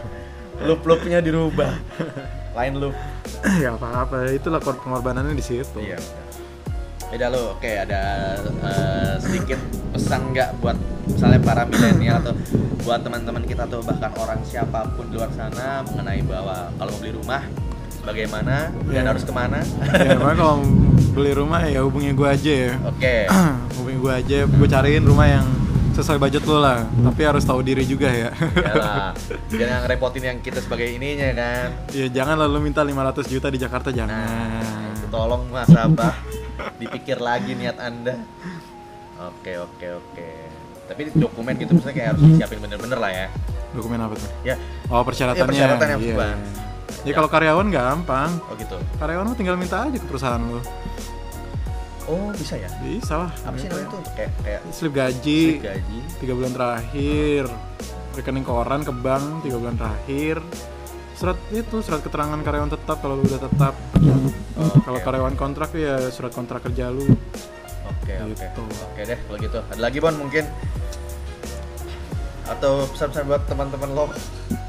[0.59, 1.71] loop-loopnya dirubah.
[2.51, 2.95] Lain loop.
[3.63, 5.95] ya apa-apa itulah kor- pengorbanannya di situ Iya.
[7.07, 8.01] Beda lo, oke ada
[8.43, 9.55] eh, sedikit
[9.93, 10.75] pesan nggak buat
[11.07, 12.33] misalnya para milenial atau
[12.83, 16.99] buat teman-teman kita atau bahkan orang siapa pun di luar sana mengenai bahwa kalau mau
[16.99, 17.43] beli rumah
[18.07, 19.01] bagaimana dan Iya.
[19.05, 19.59] harus ke mana?
[19.83, 20.55] ya makanya kalau
[21.11, 23.15] beli rumah ya hubungi gue aja ya Oke,
[23.75, 25.45] hubungi gue aja gue cariin rumah yang
[25.91, 29.17] sesuai budget lo lah tapi harus tahu diri juga ya Yalah.
[29.51, 31.67] jangan repotin yang kita sebagai ininya kan.
[31.89, 32.93] ya jangan lalu minta 500
[33.27, 36.13] juta di Jakarta Nah, jangan itu tolong mas Abah
[36.77, 38.13] dipikir lagi niat anda.
[39.19, 40.29] Oke oke oke.
[40.85, 43.27] Tapi dokumen gitu misalnya kayak harus disiapin bener-bener lah ya.
[43.67, 44.55] dokumen apa tuh Ya,
[44.87, 46.29] oh persyaratannya Iya, persyaratan yang Iya.
[47.01, 48.77] Ya kalau karyawan gampang oh gitu.
[48.97, 50.61] karyawan tinggal minta aja ke perusahaan lo
[52.07, 52.71] Oh bisa ya?
[52.79, 55.97] bisa lah Apa sih namanya tuh untuk kayak kayak slip gaji slip gaji?
[56.17, 57.43] tiga bulan terakhir
[58.13, 60.39] rekening koran ke bank tiga bulan terakhir
[61.13, 63.75] surat itu surat keterangan karyawan tetap kalau lu udah tetap
[64.57, 65.05] Oh, kalau oke.
[65.05, 67.05] karyawan kontrak ya surat kontrak kerja lu
[67.85, 68.61] Oke oke Gitu.
[68.63, 69.59] oke deh kalau gitu.
[69.61, 70.43] Ada lagi bon mungkin
[72.47, 74.05] atau pesan-pesan buat teman-teman lo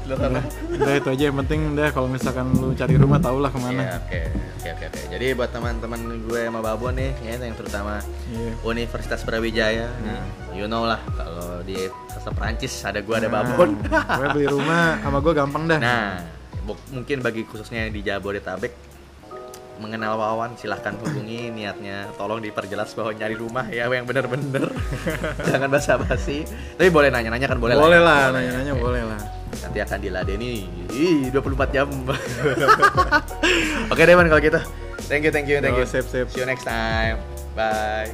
[0.03, 0.41] di sana?
[0.69, 3.59] udah itu aja yang penting deh kalau misalkan lu cari rumah tau lah Iya ke
[3.61, 4.19] mana oke
[4.59, 5.01] oke oke oke.
[5.09, 8.51] Jadi buat teman-teman gue sama Babon nih, ya, yang terutama Iya.
[8.63, 10.21] Universitas Brawijaya, nih,
[10.53, 11.77] you know lah kalau di
[12.07, 13.69] sastra Perancis ada gue ada Nah, Babon.
[13.87, 16.09] gue beli rumah sama gue gampang dah Nah,
[16.89, 18.73] mungkin bagi khususnya yang di Jabodetabek
[19.79, 22.11] mengenal Wawan silahkan hubungi niatnya.
[22.19, 24.69] Tolong diperjelas bahwa nyari rumah ya yang bener-bener
[25.49, 26.45] jangan basa-basi.
[26.77, 29.21] Tapi boleh nanya-nanya kan boleh, boleh lah nanya-nanya boleh lah.
[29.65, 30.69] Nanti akan diladeni.
[30.93, 31.87] Ih, 24 jam.
[33.91, 34.61] Oke man kalau gitu.
[35.09, 35.87] Thank you thank you thank you.
[35.87, 36.29] Yo, sip, sip.
[36.29, 37.17] see you next time.
[37.57, 38.05] Bye